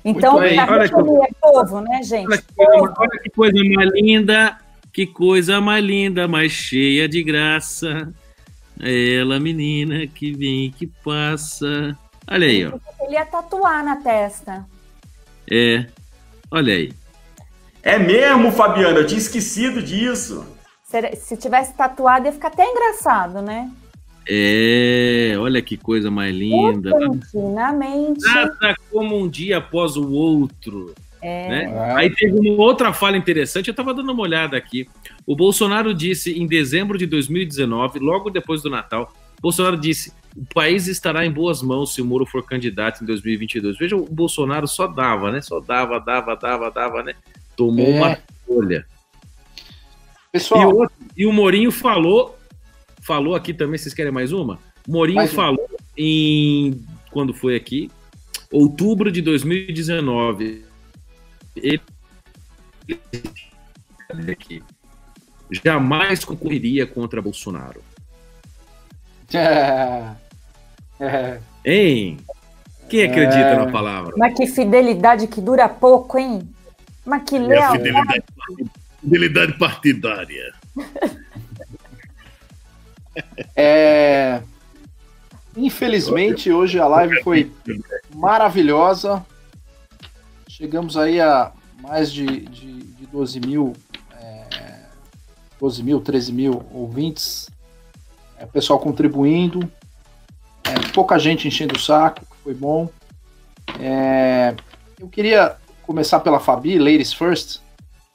[0.03, 2.27] Então, bem, olha que- é povo, né, gente?
[2.27, 4.57] Olha que, coisa, olha que coisa mais linda,
[4.91, 8.11] que coisa mais linda, mais cheia de graça.
[8.79, 11.95] Ela, menina, que vem, que passa.
[12.27, 12.71] Olha aí, ó.
[13.05, 14.65] Ele ia tatuar na testa.
[15.49, 15.85] É.
[16.49, 16.91] Olha aí.
[17.83, 20.45] É mesmo, Fabiana, eu tinha esquecido disso.
[20.83, 23.71] Se, se tivesse tatuado, ia ficar até engraçado, né?
[24.27, 26.91] É, olha que coisa mais linda.
[26.91, 28.21] Repentinamente.
[28.21, 30.93] Nada como um dia após o outro.
[31.21, 31.49] É.
[31.49, 31.93] né?
[31.95, 34.87] Aí teve uma outra fala interessante, eu estava dando uma olhada aqui.
[35.25, 39.11] O Bolsonaro disse em dezembro de 2019, logo depois do Natal,
[39.41, 43.77] Bolsonaro disse: o país estará em boas mãos se o Moro for candidato em 2022.
[43.77, 45.41] Veja, o Bolsonaro só dava, né?
[45.41, 47.13] Só dava, dava, dava, dava, né?
[47.55, 47.97] Tomou É.
[47.97, 48.17] uma
[48.47, 48.85] folha.
[50.31, 52.37] Pessoal, E, o outro- e o Morinho falou,
[53.01, 54.57] falou aqui também, vocês querem mais uma?
[54.87, 55.43] Morinho Mais uma.
[55.43, 55.67] falou
[55.97, 57.91] em, quando foi aqui,
[58.51, 60.63] outubro de 2019,
[61.55, 61.81] ele
[64.31, 64.63] aqui?
[65.51, 67.81] jamais concorreria contra Bolsonaro.
[69.33, 70.03] É,
[70.99, 72.17] é, Hein?
[72.89, 73.55] Quem acredita É.
[73.55, 74.13] na palavra?
[74.17, 76.41] Mas que fidelidade que dura pouco, hein?
[77.05, 77.71] Mas que É leal.
[77.71, 78.23] fidelidade,
[79.01, 80.53] fidelidade partidária.
[83.55, 84.41] é,
[85.55, 87.51] infelizmente, hoje a live foi
[88.13, 89.25] maravilhosa.
[90.47, 91.51] Chegamos aí a
[91.81, 93.73] mais de, de, de 12 mil,
[94.19, 94.81] é,
[95.59, 97.49] 12 mil, 13 mil ouvintes.
[98.41, 99.71] É, pessoal contribuindo.
[100.63, 102.89] É, pouca gente enchendo o saco, que foi bom.
[103.79, 104.55] É,
[104.99, 107.59] eu queria começar pela Fabi, Ladies First,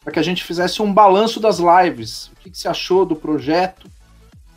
[0.02, 2.26] para que a gente fizesse um balanço das lives.
[2.28, 3.88] O que, que você achou do projeto?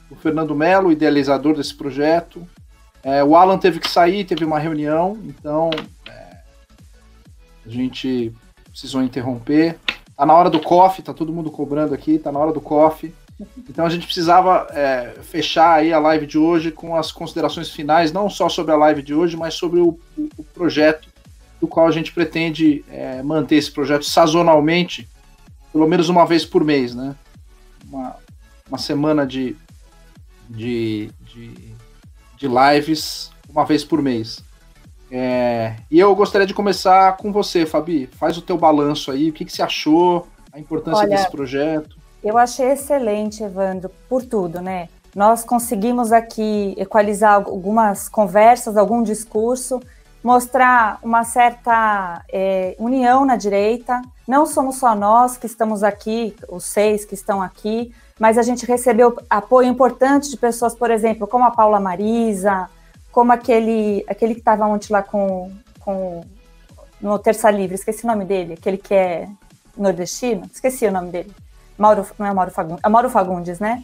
[0.10, 2.48] O Fernando Melo, idealizador desse projeto.
[3.04, 5.70] É, o Alan teve que sair, teve uma reunião, então
[6.08, 6.38] é,
[7.66, 8.34] a gente
[8.70, 9.78] precisou interromper.
[10.18, 13.14] Tá na hora do coffee, tá todo mundo cobrando aqui, tá na hora do coffee.
[13.70, 18.12] Então a gente precisava é, fechar aí a live de hoje com as considerações finais,
[18.12, 21.08] não só sobre a live de hoje, mas sobre o, o- projeto
[21.62, 25.08] do qual a gente pretende é, manter esse projeto sazonalmente,
[25.72, 27.16] pelo menos uma vez por mês, né?
[27.88, 28.16] Uma,
[28.68, 29.56] uma semana de,
[30.50, 31.54] de, de,
[32.38, 34.44] de lives uma vez por mês.
[35.12, 38.08] É, e eu gostaria de começar com você, Fabi.
[38.08, 41.99] Faz o teu balanço aí, o que, que você achou, a importância Olha, desse projeto.
[42.24, 44.90] Eu achei excelente, Evandro, por tudo, né?
[45.16, 49.82] Nós conseguimos aqui equalizar algumas conversas, algum discurso,
[50.24, 54.02] mostrar uma certa é, união na direita.
[54.28, 58.66] Não somos só nós que estamos aqui, os seis que estão aqui, mas a gente
[58.66, 62.70] recebeu apoio importante de pessoas, por exemplo, como a Paula Marisa,
[63.12, 66.22] como aquele, aquele que estava ontem lá com, com
[67.02, 69.28] no Terça Livre, esqueci o nome dele, aquele que é
[69.76, 71.34] nordestino, esqueci o nome dele.
[71.80, 73.84] Mauro, não é Mauro Fagundes, é Mauro Fagundes, né?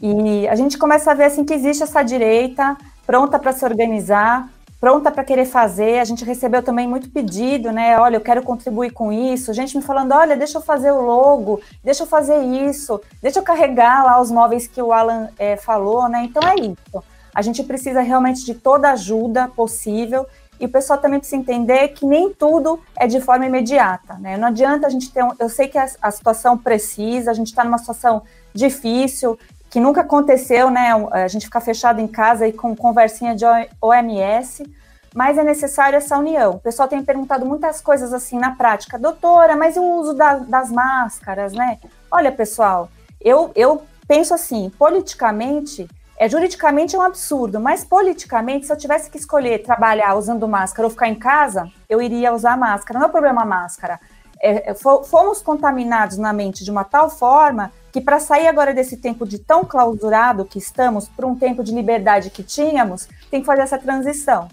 [0.00, 4.48] E a gente começa a ver assim que existe essa direita pronta para se organizar,
[4.80, 6.00] pronta para querer fazer.
[6.00, 7.98] A gente recebeu também muito pedido, né?
[7.98, 9.52] Olha, eu quero contribuir com isso.
[9.52, 13.44] Gente me falando, olha, deixa eu fazer o logo, deixa eu fazer isso, deixa eu
[13.44, 16.24] carregar lá os móveis que o Alan é, falou, né?
[16.24, 17.04] Então é isso.
[17.34, 20.26] A gente precisa realmente de toda ajuda possível
[20.62, 24.36] e o pessoal também precisa entender que nem tudo é de forma imediata, né?
[24.36, 27.48] Não adianta a gente ter um, eu sei que a, a situação precisa, a gente
[27.48, 28.22] está numa situação
[28.54, 29.36] difícil,
[29.68, 30.90] que nunca aconteceu, né?
[31.10, 33.44] A gente ficar fechado em casa e com conversinha de
[33.80, 34.62] OMS,
[35.12, 36.52] mas é necessário essa união.
[36.52, 40.36] O pessoal tem perguntado muitas coisas assim na prática, doutora, mas e o uso da,
[40.36, 41.80] das máscaras, né?
[42.08, 42.88] Olha, pessoal,
[43.20, 45.88] eu, eu penso assim, politicamente
[46.22, 50.86] é, juridicamente é um absurdo, mas politicamente, se eu tivesse que escolher trabalhar usando máscara
[50.86, 53.00] ou ficar em casa, eu iria usar máscara.
[53.00, 53.98] Não é problema a máscara.
[54.40, 59.26] É, fomos contaminados na mente de uma tal forma que para sair agora desse tempo
[59.26, 63.62] de tão clausurado que estamos, para um tempo de liberdade que tínhamos, tem que fazer
[63.62, 64.46] essa transição.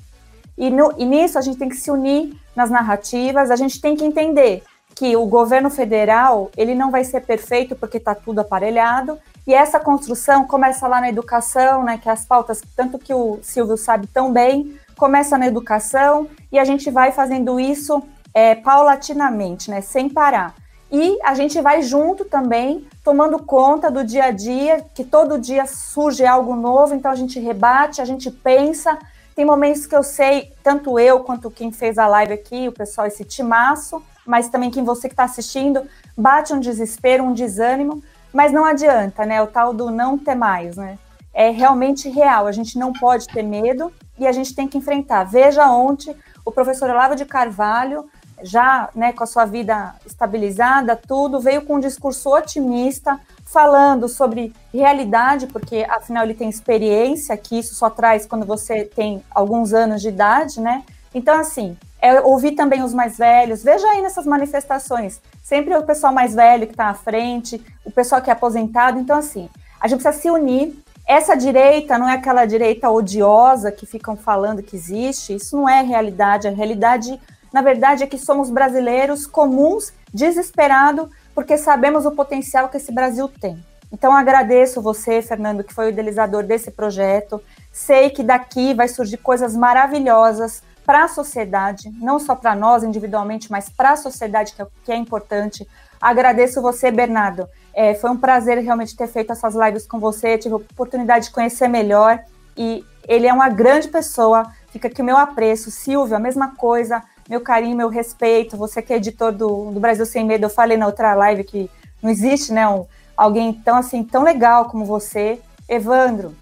[0.57, 3.95] E, no, e nisso a gente tem que se unir nas narrativas, a gente tem
[3.95, 4.63] que entender
[4.95, 9.19] que o governo federal ele não vai ser perfeito porque está tudo aparelhado,
[9.49, 13.77] e essa construção começa lá na educação, né, que as pautas, tanto que o Silvio
[13.77, 17.99] sabe tão bem, começa na educação e a gente vai fazendo isso
[18.31, 20.53] é, paulatinamente, né, sem parar.
[20.91, 25.65] E a gente vai junto também, tomando conta do dia a dia, que todo dia
[25.65, 28.99] surge algo novo, então a gente rebate, a gente pensa.
[29.35, 33.07] Tem momentos que eu sei, tanto eu quanto quem fez a live aqui, o pessoal,
[33.07, 38.51] esse timaço, mas também quem você que está assistindo, bate um desespero, um desânimo, mas
[38.51, 39.41] não adianta, né?
[39.41, 40.97] O tal do não ter mais, né?
[41.33, 42.47] é realmente real.
[42.47, 45.23] A gente não pode ter medo e a gente tem que enfrentar.
[45.23, 46.15] Veja ontem
[46.45, 48.09] o professor Olavo de Carvalho,
[48.41, 54.53] já né, com a sua vida estabilizada, tudo, veio com um discurso otimista, falando sobre
[54.73, 60.01] realidade, porque afinal ele tem experiência, que isso só traz quando você tem alguns anos
[60.01, 60.83] de idade, né?
[61.13, 66.13] Então, assim, é ouvir também os mais velhos, veja aí nessas manifestações, sempre o pessoal
[66.13, 70.01] mais velho que está à frente, o pessoal que é aposentado, então, assim, a gente
[70.01, 70.77] precisa se unir.
[71.05, 75.81] Essa direita não é aquela direita odiosa que ficam falando que existe, isso não é
[75.81, 77.19] realidade, a realidade,
[77.51, 83.27] na verdade, é que somos brasileiros comuns, desesperados, porque sabemos o potencial que esse Brasil
[83.27, 83.63] tem.
[83.91, 87.41] Então, agradeço você, Fernando, que foi o idealizador desse projeto.
[87.73, 93.51] Sei que daqui vai surgir coisas maravilhosas para a sociedade, não só para nós individualmente,
[93.51, 95.67] mas para a sociedade, que é, que é importante.
[96.01, 97.47] Agradeço você, Bernardo.
[97.75, 100.35] É, foi um prazer realmente ter feito essas lives com você.
[100.35, 102.19] Tive a oportunidade de conhecer melhor.
[102.57, 104.51] E ele é uma grande pessoa.
[104.71, 105.69] Fica aqui o meu apreço.
[105.69, 108.57] Silvio, a mesma coisa meu carinho, meu respeito.
[108.57, 111.69] Você que é editor do, do Brasil Sem Medo, eu falei na outra live que
[112.01, 115.39] não existe, né, um, alguém tão assim, tão legal como você.
[115.67, 116.35] Evandro,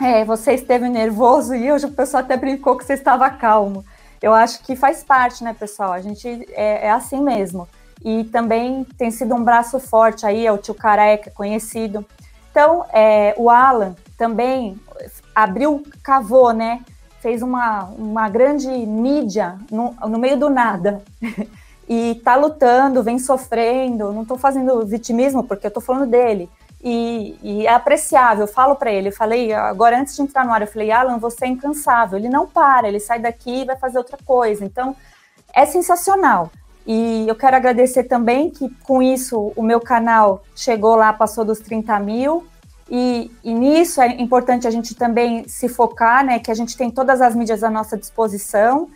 [0.00, 3.84] é, você esteve nervoso e hoje o pessoal até brincou que você estava calmo.
[4.20, 5.92] Eu acho que faz parte, né, pessoal?
[5.92, 7.68] A gente é, é assim mesmo.
[8.04, 12.04] E também tem sido um braço forte aí, é o tio Careca, conhecido.
[12.50, 14.78] Então, é, o Alan também
[15.34, 16.80] abriu, cavou, né?
[17.20, 21.02] fez uma, uma grande mídia no, no meio do nada.
[21.88, 24.12] e está lutando, vem sofrendo.
[24.12, 26.48] Não estou fazendo vitimismo, porque eu estou falando dele.
[26.82, 28.44] E, e, é apreciável.
[28.44, 31.18] Eu falo para ele, eu falei, agora antes de entrar no ar, eu falei, Alan,
[31.18, 32.18] você é incansável.
[32.18, 34.64] Ele não para, ele sai daqui e vai fazer outra coisa.
[34.64, 34.96] Então,
[35.54, 36.50] é sensacional.
[36.86, 41.60] E eu quero agradecer também que com isso o meu canal chegou lá, passou dos
[41.60, 42.46] 30 mil.
[42.88, 46.38] E, e, nisso é importante a gente também se focar, né?
[46.38, 48.88] Que a gente tem todas as mídias à nossa disposição.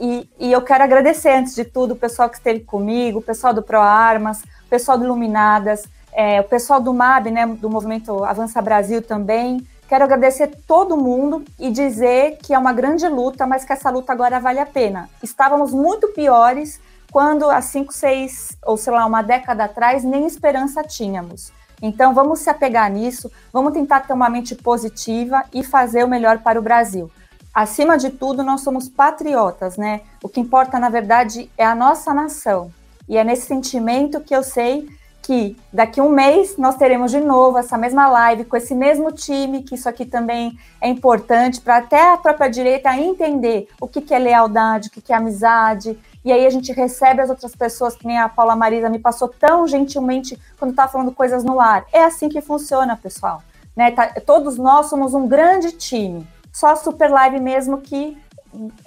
[0.00, 3.54] E, e eu quero agradecer, antes de tudo, o pessoal que esteve comigo, o pessoal
[3.54, 5.84] do ProArmas, o pessoal do Iluminadas,
[6.16, 7.46] é, o pessoal do MAB, né?
[7.46, 9.64] Do Movimento Avança Brasil também.
[9.86, 14.12] Quero agradecer todo mundo e dizer que é uma grande luta, mas que essa luta
[14.12, 15.10] agora vale a pena.
[15.22, 16.80] Estávamos muito piores
[17.12, 21.52] quando há cinco, seis, ou sei lá, uma década atrás, nem esperança tínhamos.
[21.82, 26.38] Então, vamos se apegar nisso, vamos tentar ter uma mente positiva e fazer o melhor
[26.38, 27.10] para o Brasil.
[27.54, 30.00] Acima de tudo, nós somos patriotas, né?
[30.22, 32.72] O que importa, na verdade, é a nossa nação.
[33.06, 34.88] E é nesse sentimento que eu sei
[35.26, 39.64] que daqui um mês nós teremos de novo essa mesma live com esse mesmo time,
[39.64, 44.14] que isso aqui também é importante para até a própria direita entender o que, que
[44.14, 47.96] é lealdade, o que, que é amizade, e aí a gente recebe as outras pessoas,
[47.96, 51.84] que nem a Paula Marisa me passou tão gentilmente quando estava falando coisas no ar.
[51.92, 53.42] É assim que funciona, pessoal.
[53.74, 53.90] Né?
[53.90, 56.24] Tá, todos nós somos um grande time.
[56.52, 58.16] Só a Super Live mesmo que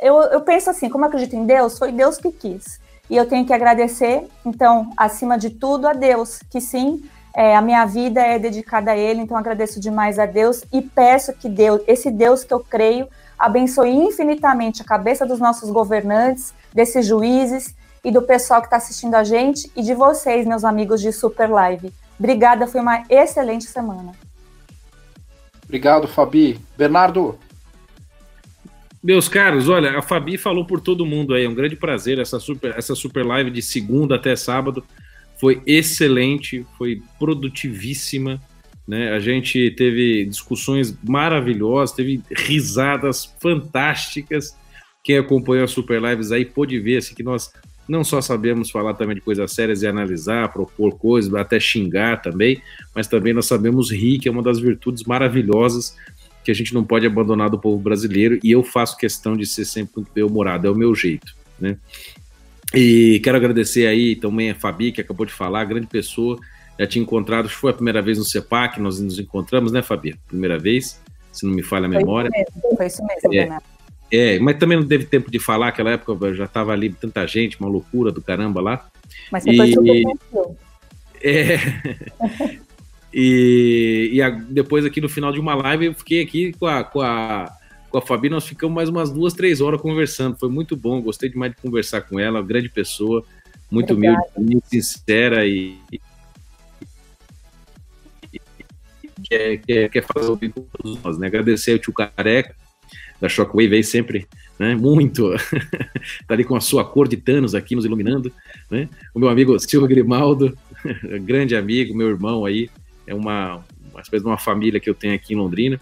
[0.01, 2.79] eu, eu penso assim, como eu acredito em Deus, foi Deus que quis.
[3.09, 7.03] E eu tenho que agradecer, então, acima de tudo, a Deus, que sim,
[7.35, 11.33] é, a minha vida é dedicada a Ele, então agradeço demais a Deus e peço
[11.33, 13.07] que Deus, esse Deus que eu creio,
[13.37, 19.15] abençoe infinitamente a cabeça dos nossos governantes, desses juízes e do pessoal que está assistindo
[19.15, 21.93] a gente e de vocês, meus amigos de Super Live.
[22.19, 24.11] Obrigada, foi uma excelente semana.
[25.63, 26.59] Obrigado, Fabi.
[26.77, 27.37] Bernardo.
[29.01, 32.39] Meus caros, olha, a Fabi falou por todo mundo aí, é um grande prazer essa
[32.39, 34.83] super, essa super live de segunda até sábado.
[35.39, 38.41] Foi excelente, foi produtivíssima,
[38.85, 39.13] né?
[39.13, 44.57] A gente teve discussões maravilhosas, teve risadas fantásticas
[45.03, 47.51] quem acompanhou as Super Lives aí pôde ver assim, que nós
[47.87, 52.61] não só sabemos falar também de coisas sérias e analisar, propor coisas, até xingar também,
[52.93, 55.95] mas também nós sabemos rir, que é uma das virtudes maravilhosas
[56.49, 59.65] que a gente não pode abandonar do povo brasileiro, e eu faço questão de ser
[59.65, 61.77] sempre muito bem-humorado, é o meu jeito, né?
[62.73, 66.39] E quero agradecer aí também a Fabi, que acabou de falar, grande pessoa,
[66.79, 70.15] já tinha encontrado, foi a primeira vez no CEPAC, nós nos encontramos, né, Fabi?
[70.27, 70.99] Primeira vez,
[71.31, 72.31] se não me falha a memória.
[72.31, 73.53] Foi isso mesmo, foi isso mesmo,
[74.11, 77.27] é, é, mas também não teve tempo de falar, aquela época já estava ali tanta
[77.27, 78.89] gente, uma loucura do caramba lá.
[79.31, 80.17] Mas você e, foi super
[81.21, 81.57] É.
[83.13, 86.83] e, e a, depois aqui no final de uma live eu fiquei aqui com a,
[86.83, 87.51] com a,
[87.89, 90.37] com a Fabi, nós ficamos mais umas duas, três horas conversando.
[90.37, 93.23] Foi muito bom, gostei demais de conversar com ela, grande pessoa,
[93.71, 94.23] muito Obrigada.
[94.35, 95.77] humilde, muito sincera e,
[99.23, 101.27] quer, quer, quer fazer o bem com todos nós, né?
[101.27, 102.55] Agradecer ao tio Careca,
[103.19, 104.27] da Shockwave aí sempre,
[104.57, 105.29] né, muito,
[106.25, 108.31] tá ali com a sua cor de Thanos aqui nos iluminando,
[108.71, 110.57] né, o meu amigo Silvio Grimaldo,
[111.23, 112.69] grande amigo, meu irmão aí,
[113.09, 115.81] é uma, uma espécie de uma família que eu tenho aqui em Londrina.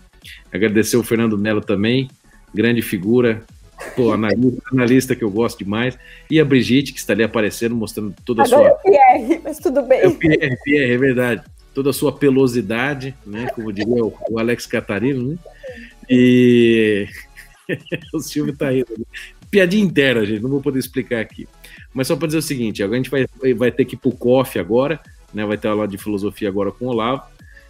[0.52, 2.10] Agradecer o Fernando Melo também,
[2.54, 3.44] grande figura,
[3.98, 6.00] pô, analista, analista, que eu gosto demais,
[6.32, 8.66] e a Brigitte, que está ali aparecendo, mostrando toda a sua.
[8.66, 10.00] É o Pierre, mas tudo bem.
[10.00, 11.44] É o Pierre, Pierre, é verdade.
[11.74, 13.48] Toda a sua pelosidade, né?
[13.54, 15.38] Como diria o, o Alex Catarino, né?
[16.10, 17.08] E
[18.14, 18.94] o Silvio tá rindo.
[18.98, 19.06] Né?
[19.52, 21.48] Piadinha interna, gente, não vou poder explicar aqui.
[21.94, 24.60] Mas só para dizer o seguinte, a gente vai, vai ter que ir pro COF
[24.60, 25.00] agora,
[25.34, 25.46] né?
[25.46, 27.24] Vai ter aula de filosofia agora com o Olavo.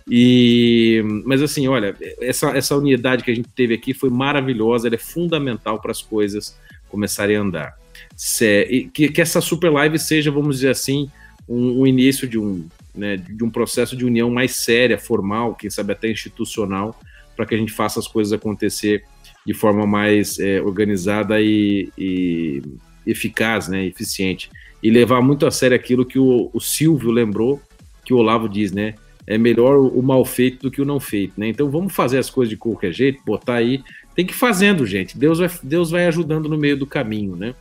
[0.09, 4.95] E, mas assim, olha, essa, essa unidade que a gente teve aqui foi maravilhosa, ela
[4.95, 6.57] é fundamental para as coisas
[6.89, 7.77] começarem a andar.
[8.15, 11.09] Se, que, que essa super live seja, vamos dizer assim,
[11.47, 12.65] um, um início de um,
[12.95, 16.97] né, de um processo de união mais séria, formal, quem sabe até institucional,
[17.35, 19.03] para que a gente faça as coisas acontecer
[19.45, 22.61] de forma mais é, organizada e, e,
[23.07, 24.49] eficaz, né, eficiente.
[24.83, 27.61] E levar muito a sério aquilo que o, o Silvio lembrou,
[28.05, 28.93] que o Olavo diz, né?
[29.27, 31.49] é melhor o mal feito do que o não feito, né?
[31.49, 33.83] Então vamos fazer as coisas de qualquer jeito, botar aí.
[34.15, 35.17] Tem que ir fazendo, gente.
[35.17, 37.53] Deus vai, Deus vai ajudando no meio do caminho, né?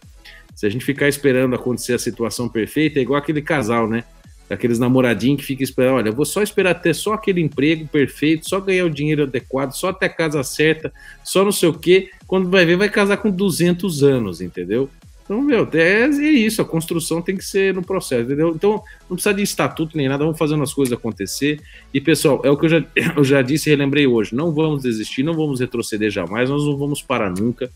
[0.55, 4.05] Se a gente ficar esperando acontecer a situação perfeita, é igual aquele casal, né?
[4.49, 8.49] Aqueles namoradinhos que ficam esperando, olha, eu vou só esperar ter só aquele emprego perfeito,
[8.49, 10.93] só ganhar o dinheiro adequado, só ter a casa certa,
[11.25, 12.11] só não sei o quê.
[12.29, 14.89] Quando vai ver, vai casar com 200 anos, entendeu?
[15.27, 18.53] Então, meu, é, é, isso, a construção tem que ser no processo, entendeu?
[18.55, 21.61] Então, não precisa de estatuto nem nada, vamos fazendo as coisas acontecer.
[21.93, 22.85] E, pessoal, é o que eu já,
[23.17, 26.77] eu já disse e relembrei hoje: não vamos desistir, não vamos retroceder jamais, nós não
[26.77, 27.69] vamos parar nunca.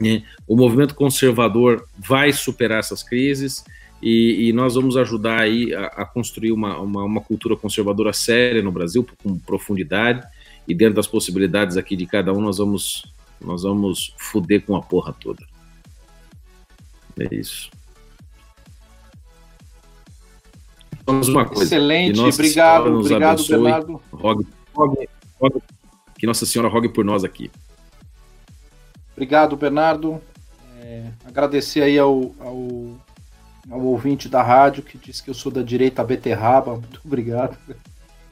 [0.00, 0.24] Né?
[0.48, 3.64] O movimento conservador vai superar essas crises
[4.02, 8.62] e, e nós vamos ajudar aí a, a construir uma, uma, uma cultura conservadora séria
[8.62, 10.26] no Brasil, com profundidade,
[10.66, 13.04] e dentro das possibilidades aqui de cada um, nós vamos,
[13.40, 15.42] nós vamos fuder com a porra toda.
[17.18, 17.70] É isso.
[21.04, 21.64] Vamos uma coisa.
[21.64, 23.62] Excelente, obrigado, obrigado, abençoe.
[23.62, 24.02] Bernardo.
[24.12, 25.08] Rogue, rogue,
[25.40, 25.62] rogue,
[26.18, 27.50] que Nossa Senhora rogue por nós aqui.
[29.12, 30.20] Obrigado, Bernardo.
[30.80, 33.00] É, agradecer aí ao, ao,
[33.70, 36.72] ao, ouvinte da rádio que disse que eu sou da direita beterraba.
[36.72, 37.56] Muito obrigado.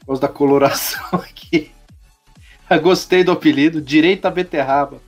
[0.05, 1.71] Gosto da coloração aqui.
[2.81, 5.01] Gostei do apelido, direita beterraba.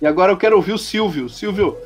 [0.00, 1.28] E agora eu quero ouvir o Silvio.
[1.28, 1.76] Silvio,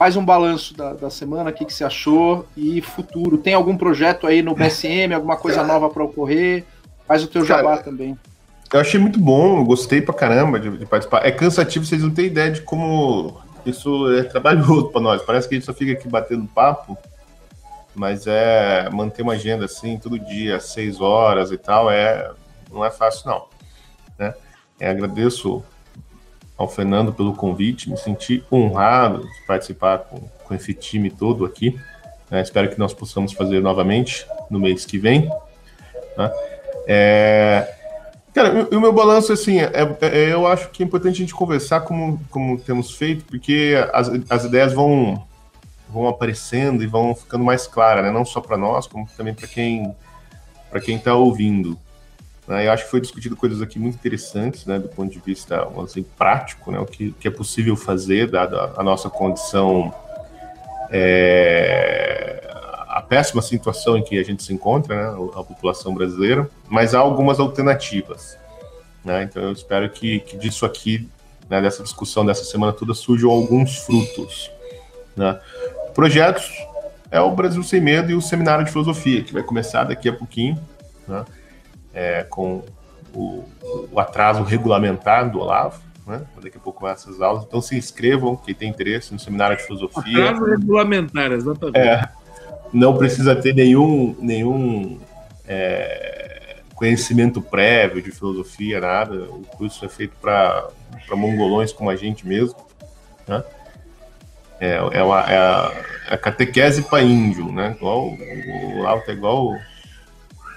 [0.00, 3.36] faz um balanço da, da semana, o que, que você achou e futuro.
[3.36, 6.64] Tem algum projeto aí no BSM, alguma coisa nova para ocorrer?
[7.06, 8.18] Faz o teu Cara, jabá também.
[8.72, 11.26] Eu achei muito bom, gostei pra caramba de, de, participar.
[11.26, 15.20] É cansativo, vocês não têm ideia de como isso é trabalhoso para nós.
[15.20, 16.96] Parece que a gente só fica aqui batendo papo,
[17.94, 22.30] mas é manter uma agenda assim, todo dia, seis horas e tal, é
[22.72, 23.44] não é fácil não.
[24.18, 24.32] Né?
[24.80, 25.62] É, agradeço
[26.60, 31.80] ao Fernando pelo convite, me senti honrado de participar com, com esse time todo aqui.
[32.30, 32.42] Né?
[32.42, 35.22] Espero que nós possamos fazer novamente no mês que vem.
[36.18, 36.30] Né?
[36.86, 37.74] É...
[38.34, 39.70] Cara, o meu balanço, assim, é,
[40.02, 44.10] é, eu acho que é importante a gente conversar como, como temos feito, porque as,
[44.28, 45.26] as ideias vão,
[45.88, 48.10] vão aparecendo e vão ficando mais claras, né?
[48.10, 49.96] não só para nós, como também para quem
[50.70, 51.76] para quem está ouvindo.
[52.50, 52.66] Né?
[52.66, 56.02] Eu acho que foi discutido coisas aqui muito interessantes, né, do ponto de vista assim,
[56.02, 59.94] prático, né, o que, que é possível fazer, dada a nossa condição,
[60.90, 62.50] é,
[62.88, 66.98] a péssima situação em que a gente se encontra, né, a população brasileira, mas há
[66.98, 68.36] algumas alternativas.
[69.04, 69.22] Né?
[69.22, 71.08] Então eu espero que, que disso aqui,
[71.48, 74.50] né, dessa discussão dessa semana toda, surjam alguns frutos.
[75.14, 75.38] Né?
[75.94, 76.50] Projetos
[77.12, 80.12] é o Brasil Sem Medo e o Seminário de Filosofia, que vai começar daqui a
[80.12, 80.60] pouquinho.
[81.06, 81.24] Né?
[82.00, 82.64] É, com
[83.14, 83.44] o,
[83.92, 86.22] o, atraso regulamentar do Olavo, né?
[86.42, 87.44] Daqui a pouco vai essas aulas.
[87.44, 90.30] Então se inscrevam, quem tem interesse no seminário de filosofia.
[90.30, 91.78] Atraso regulamentar, exatamente.
[91.78, 92.08] É,
[92.72, 94.98] não precisa ter nenhum, nenhum
[95.46, 99.24] é, conhecimento prévio de filosofia, nada.
[99.24, 100.70] O curso é feito para
[101.10, 102.56] mongolões como a gente mesmo.
[103.28, 103.44] Né?
[104.58, 105.72] É, é, uma, é a,
[106.08, 107.74] é a catequese para índio, né?
[107.76, 109.54] Igual, o Olavo é igual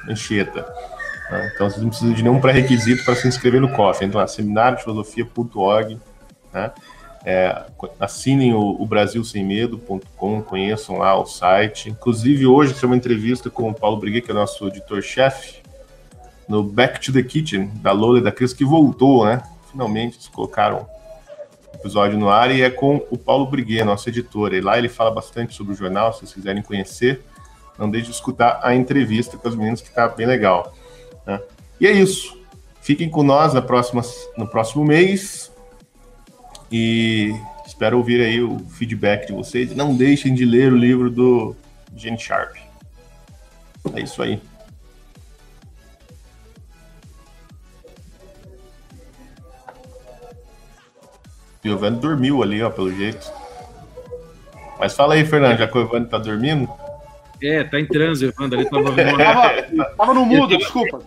[0.08, 0.93] Anchieta.
[1.30, 1.52] Né?
[1.54, 4.04] Então vocês não precisam de nenhum pré-requisito para se inscrever no COF.
[4.04, 6.00] Então, é seminariofilosofia.org,
[6.52, 6.72] né?
[7.26, 7.64] É,
[8.02, 11.90] assinem o, o brasilsemmedo.com, conheçam lá o site.
[11.90, 15.62] Inclusive, hoje tem uma entrevista com o Paulo Briguet, que é nosso editor-chefe,
[16.50, 19.42] no Back to the Kitchen, da Lola e da Cris, que voltou, né?
[19.72, 20.86] Finalmente, eles colocaram
[21.74, 24.54] o episódio no ar e é com o Paulo Briguet, nosso editor.
[24.54, 27.24] E lá ele fala bastante sobre o jornal, se vocês quiserem conhecer.
[27.80, 30.74] Não deixe de escutar a entrevista com os meninos, que está bem legal.
[31.26, 31.42] Né?
[31.80, 32.38] E é isso.
[32.82, 34.02] Fiquem com nós na próxima,
[34.38, 35.52] no próximo mês
[36.72, 37.34] e
[37.66, 39.76] espero ouvir aí o feedback de vocês.
[39.76, 41.56] Não deixem de ler o livro do
[41.96, 42.56] Gene Sharp.
[43.94, 44.42] É isso aí.
[51.64, 53.32] Evandro dormiu ali, ó, pelo jeito.
[54.80, 56.70] Mas fala aí, Fernando, já que o Evandro tá dormindo?
[57.42, 58.60] É, tá em transe, Evandro.
[58.60, 61.02] Ele tava, tava, tava no mudo, desculpa.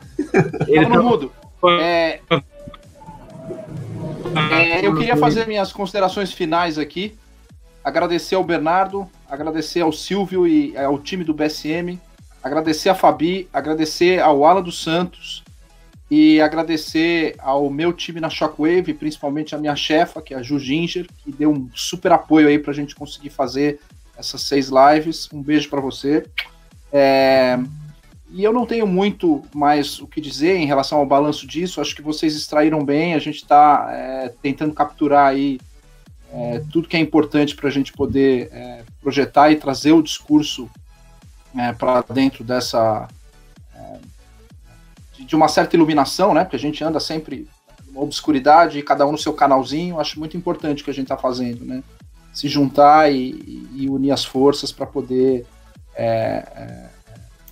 [0.66, 1.32] Ele tava no mudo.
[1.81, 2.20] É,
[4.51, 7.16] é, eu queria fazer minhas considerações finais aqui.
[7.82, 12.01] Agradecer ao Bernardo, agradecer ao Silvio e ao time do BSM,
[12.43, 15.44] agradecer a Fabi, agradecer ao Alan dos Santos
[16.11, 20.59] e agradecer ao meu time na Shockwave, principalmente a minha chefa, que é a Ju
[20.59, 23.81] Ginger, que deu um super apoio aí pra gente conseguir fazer
[24.16, 25.28] essas seis lives.
[25.32, 26.24] Um beijo para você.
[26.93, 27.59] É...
[28.31, 31.81] E eu não tenho muito mais o que dizer em relação ao balanço disso.
[31.81, 33.15] Acho que vocês extraíram bem.
[33.15, 35.61] A gente está é, tentando capturar aí
[36.32, 40.69] é, tudo que é importante para a gente poder é, projetar e trazer o discurso
[41.57, 43.09] é, para dentro dessa
[43.74, 43.98] é,
[45.24, 46.43] de uma certa iluminação, né?
[46.43, 47.48] Porque a gente anda sempre
[47.86, 50.01] numa obscuridade, cada um no seu canalzinho.
[50.01, 51.82] Acho muito importante o que a gente está fazendo, né?
[52.35, 55.47] Se juntar e, e unir as forças para poder
[55.94, 56.90] é,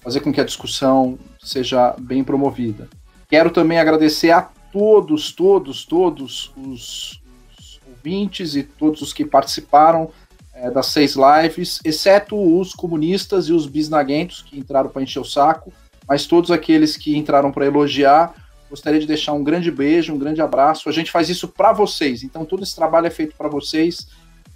[0.05, 2.89] fazer com que a discussão seja bem promovida.
[3.29, 7.23] Quero também agradecer a todos, todos, todos os,
[7.57, 10.11] os ouvintes e todos os que participaram
[10.53, 15.25] é, das seis lives, exceto os comunistas e os bisnaguentos que entraram para encher o
[15.25, 15.73] saco,
[16.07, 18.35] mas todos aqueles que entraram para elogiar,
[18.69, 20.89] gostaria de deixar um grande beijo, um grande abraço.
[20.89, 24.07] A gente faz isso para vocês, então todo esse trabalho é feito para vocês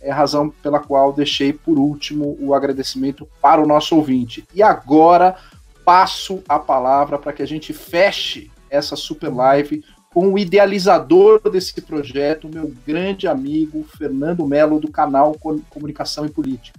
[0.00, 4.44] é a razão pela qual deixei por último o agradecimento para o nosso ouvinte.
[4.54, 5.36] E agora
[5.84, 11.80] passo a palavra para que a gente feche essa super live com o idealizador desse
[11.80, 15.36] projeto, meu grande amigo Fernando Melo, do canal
[15.70, 16.78] Comunicação e Política.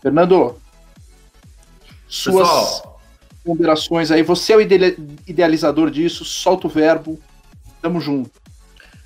[0.00, 0.56] Fernando,
[2.08, 3.00] suas Pessoal.
[3.44, 4.22] ponderações aí.
[4.22, 7.18] Você é o idealizador disso, solta o verbo.
[7.80, 8.41] Tamo junto.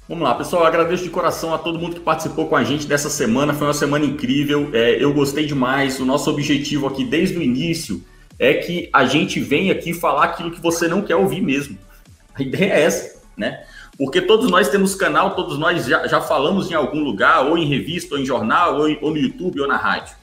[0.08, 0.62] Vamos lá, pessoal.
[0.62, 3.52] Eu agradeço de coração a todo mundo que participou com a gente dessa semana.
[3.52, 4.70] Foi uma semana incrível.
[4.72, 5.98] É, eu gostei demais.
[5.98, 8.00] O nosso objetivo aqui desde o início
[8.38, 11.76] é que a gente venha aqui falar aquilo que você não quer ouvir mesmo.
[12.36, 13.64] A ideia é essa, né?
[13.98, 17.66] Porque todos nós temos canal, todos nós já, já falamos em algum lugar, ou em
[17.66, 20.14] revista, ou em jornal, ou, em, ou no YouTube, ou na rádio.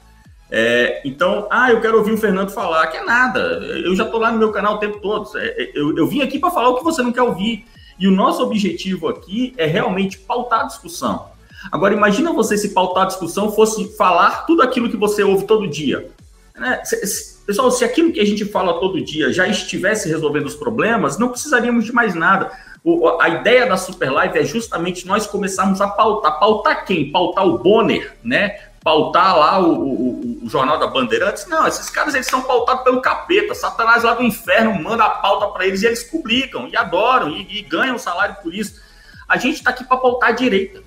[0.50, 2.86] É, então, ah, eu quero ouvir o Fernando falar.
[2.86, 3.40] Que é nada.
[3.84, 5.28] Eu já estou lá no meu canal o tempo todo.
[5.36, 7.66] É, eu, eu vim aqui para falar o que você não quer ouvir.
[7.98, 11.26] E o nosso objetivo aqui é realmente pautar a discussão.
[11.70, 15.66] Agora, imagina você se pautar a discussão fosse falar tudo aquilo que você ouve todo
[15.66, 16.10] dia.
[16.54, 16.82] Né?
[17.46, 21.28] Pessoal, se aquilo que a gente fala todo dia já estivesse resolvendo os problemas, não
[21.28, 22.50] precisaríamos de mais nada.
[22.82, 26.38] O, a ideia da Super Live é justamente nós começarmos a pautar.
[26.38, 27.10] Pautar quem?
[27.10, 28.58] Pautar o Bonner, né?
[28.84, 31.46] pautar lá o, o, o, Jornal da Bandeirantes.
[31.46, 33.54] Não, esses caras eles são pautados pelo capeta.
[33.54, 37.58] Satanás lá do inferno manda a pauta para eles e eles publicam e adoram e,
[37.58, 38.80] e ganham salário por isso.
[39.28, 40.82] A gente está aqui para pautar a direita.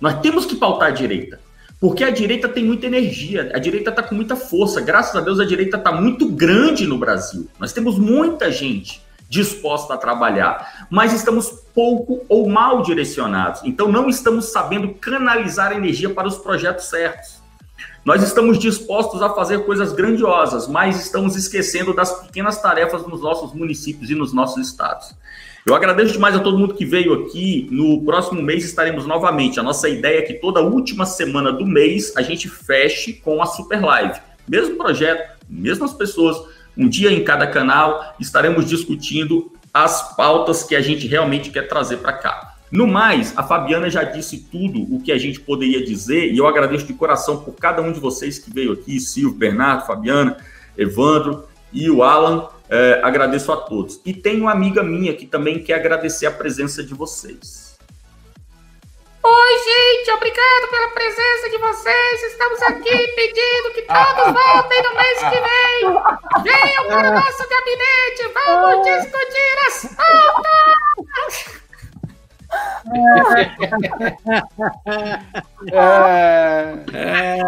[0.00, 1.40] Nós temos que pautar a direita.
[1.80, 4.80] Porque a direita tem muita energia, a direita está com muita força.
[4.80, 7.48] Graças a Deus, a direita está muito grande no Brasil.
[7.58, 13.60] Nós temos muita gente disposta a trabalhar, mas estamos pouco ou mal direcionados.
[13.64, 17.37] Então não estamos sabendo canalizar a energia para os projetos certos.
[18.04, 23.52] Nós estamos dispostos a fazer coisas grandiosas, mas estamos esquecendo das pequenas tarefas nos nossos
[23.52, 25.14] municípios e nos nossos estados.
[25.66, 27.68] Eu agradeço demais a todo mundo que veio aqui.
[27.70, 29.60] No próximo mês estaremos novamente.
[29.60, 33.46] A nossa ideia é que toda última semana do mês a gente feche com a
[33.46, 34.18] Super Live.
[34.48, 36.40] Mesmo projeto, mesmas pessoas,
[36.74, 41.98] um dia em cada canal, estaremos discutindo as pautas que a gente realmente quer trazer
[41.98, 42.54] para cá.
[42.70, 46.46] No mais, a Fabiana já disse tudo o que a gente poderia dizer e eu
[46.46, 50.36] agradeço de coração por cada um de vocês que veio aqui, Silvio, Bernardo, Fabiana,
[50.76, 52.48] Evandro e o Alan.
[52.68, 53.98] É, agradeço a todos.
[54.04, 57.68] E tem uma amiga minha que também quer agradecer a presença de vocês.
[59.22, 62.22] Oi, gente, obrigado pela presença de vocês.
[62.30, 66.44] Estamos aqui pedindo que todos voltem no mês que vem.
[66.44, 71.57] Venham para o nosso gabinete, vamos discutir as pautas.
[75.72, 76.78] É...
[76.94, 77.40] É...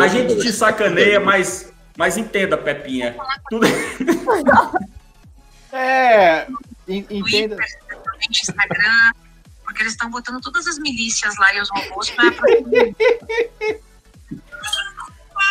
[0.00, 3.16] A gente te sacaneia, mas, mas entenda, Pepinha.
[3.50, 3.66] Tudo...
[5.72, 6.46] É,
[6.88, 7.56] entenda.
[8.28, 9.12] Instagram
[9.70, 12.34] porque eles estão botando todas as milícias lá e os robôs para.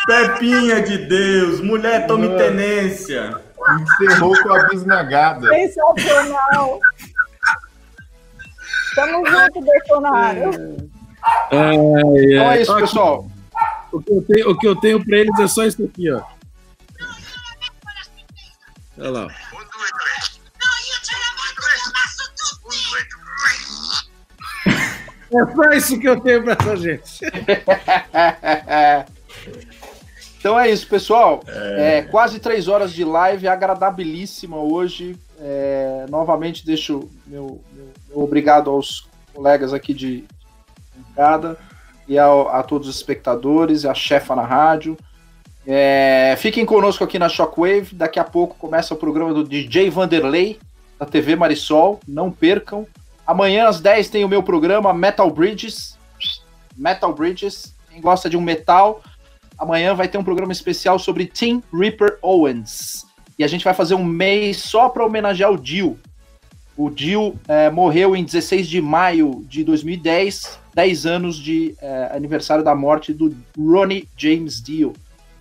[0.06, 2.38] Pepinha de Deus, mulher tome ah.
[2.38, 3.42] tenência.
[3.82, 5.48] Encerrou com a bisnagada.
[5.50, 6.80] Sensacional.
[8.96, 10.90] Tamo junto, Bolsonaro.
[11.52, 13.28] É, é, então é isso, pessoal.
[13.92, 16.22] O que eu tenho, o que eu tenho pra eles é só isso aqui, ó.
[18.98, 19.28] Olha lá.
[25.32, 27.20] É só isso que eu tenho pra essa gente.
[30.40, 31.44] Então é isso, pessoal.
[31.48, 35.18] É, quase três horas de live, agradabilíssima hoje.
[35.38, 37.62] É, novamente deixo meu
[38.14, 40.24] obrigado aos colegas aqui de
[40.96, 41.58] bancada
[42.08, 44.98] e ao- a todos os espectadores, a chefa na rádio.
[45.68, 47.94] É, fiquem conosco aqui na Shockwave.
[47.94, 50.60] Daqui a pouco começa o programa do DJ Vanderlei,
[50.98, 52.00] da TV Marisol.
[52.08, 52.88] Não percam.
[53.28, 55.98] Amanhã às 10 tem o meu programa Metal Bridges.
[56.76, 57.76] Metal Bridges.
[57.92, 59.04] Quem gosta de um metal,
[59.58, 63.06] amanhã vai ter um programa especial sobre Tim Ripper Owens.
[63.38, 66.00] E a gente vai fazer um mês só para homenagear o Dio.
[66.80, 72.64] O Dio eh, morreu em 16 de maio de 2010, 10 anos de eh, aniversário
[72.64, 74.94] da morte do Ronnie James Dio.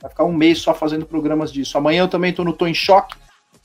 [0.03, 1.79] Vai ficar um mês só fazendo programas disso.
[1.79, 3.15] Amanhã eu também estou no Tô em Choque,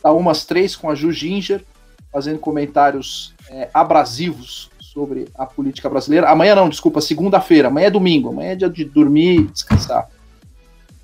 [0.04, 1.66] tá umas três com a Ju Ginger,
[2.12, 6.30] fazendo comentários eh, abrasivos sobre a política brasileira.
[6.30, 7.70] Amanhã não, desculpa, segunda-feira.
[7.70, 8.30] Amanhã é domingo.
[8.30, 10.08] Amanhã é dia de dormir e descansar.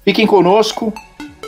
[0.05, 0.93] Fiquem conosco.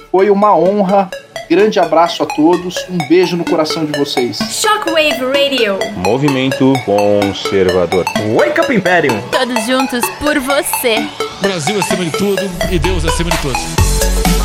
[0.10, 1.12] Foi uma honra.
[1.52, 2.78] Grande abraço a todos.
[2.90, 4.38] Um beijo no coração de vocês.
[4.38, 5.78] Shockwave Radio.
[5.98, 8.06] Movimento Conservador.
[8.34, 9.22] Wake Up Imperium.
[9.30, 11.06] Todos juntos por você.
[11.42, 12.42] Brasil acima de tudo
[12.72, 14.41] e Deus acima de todos.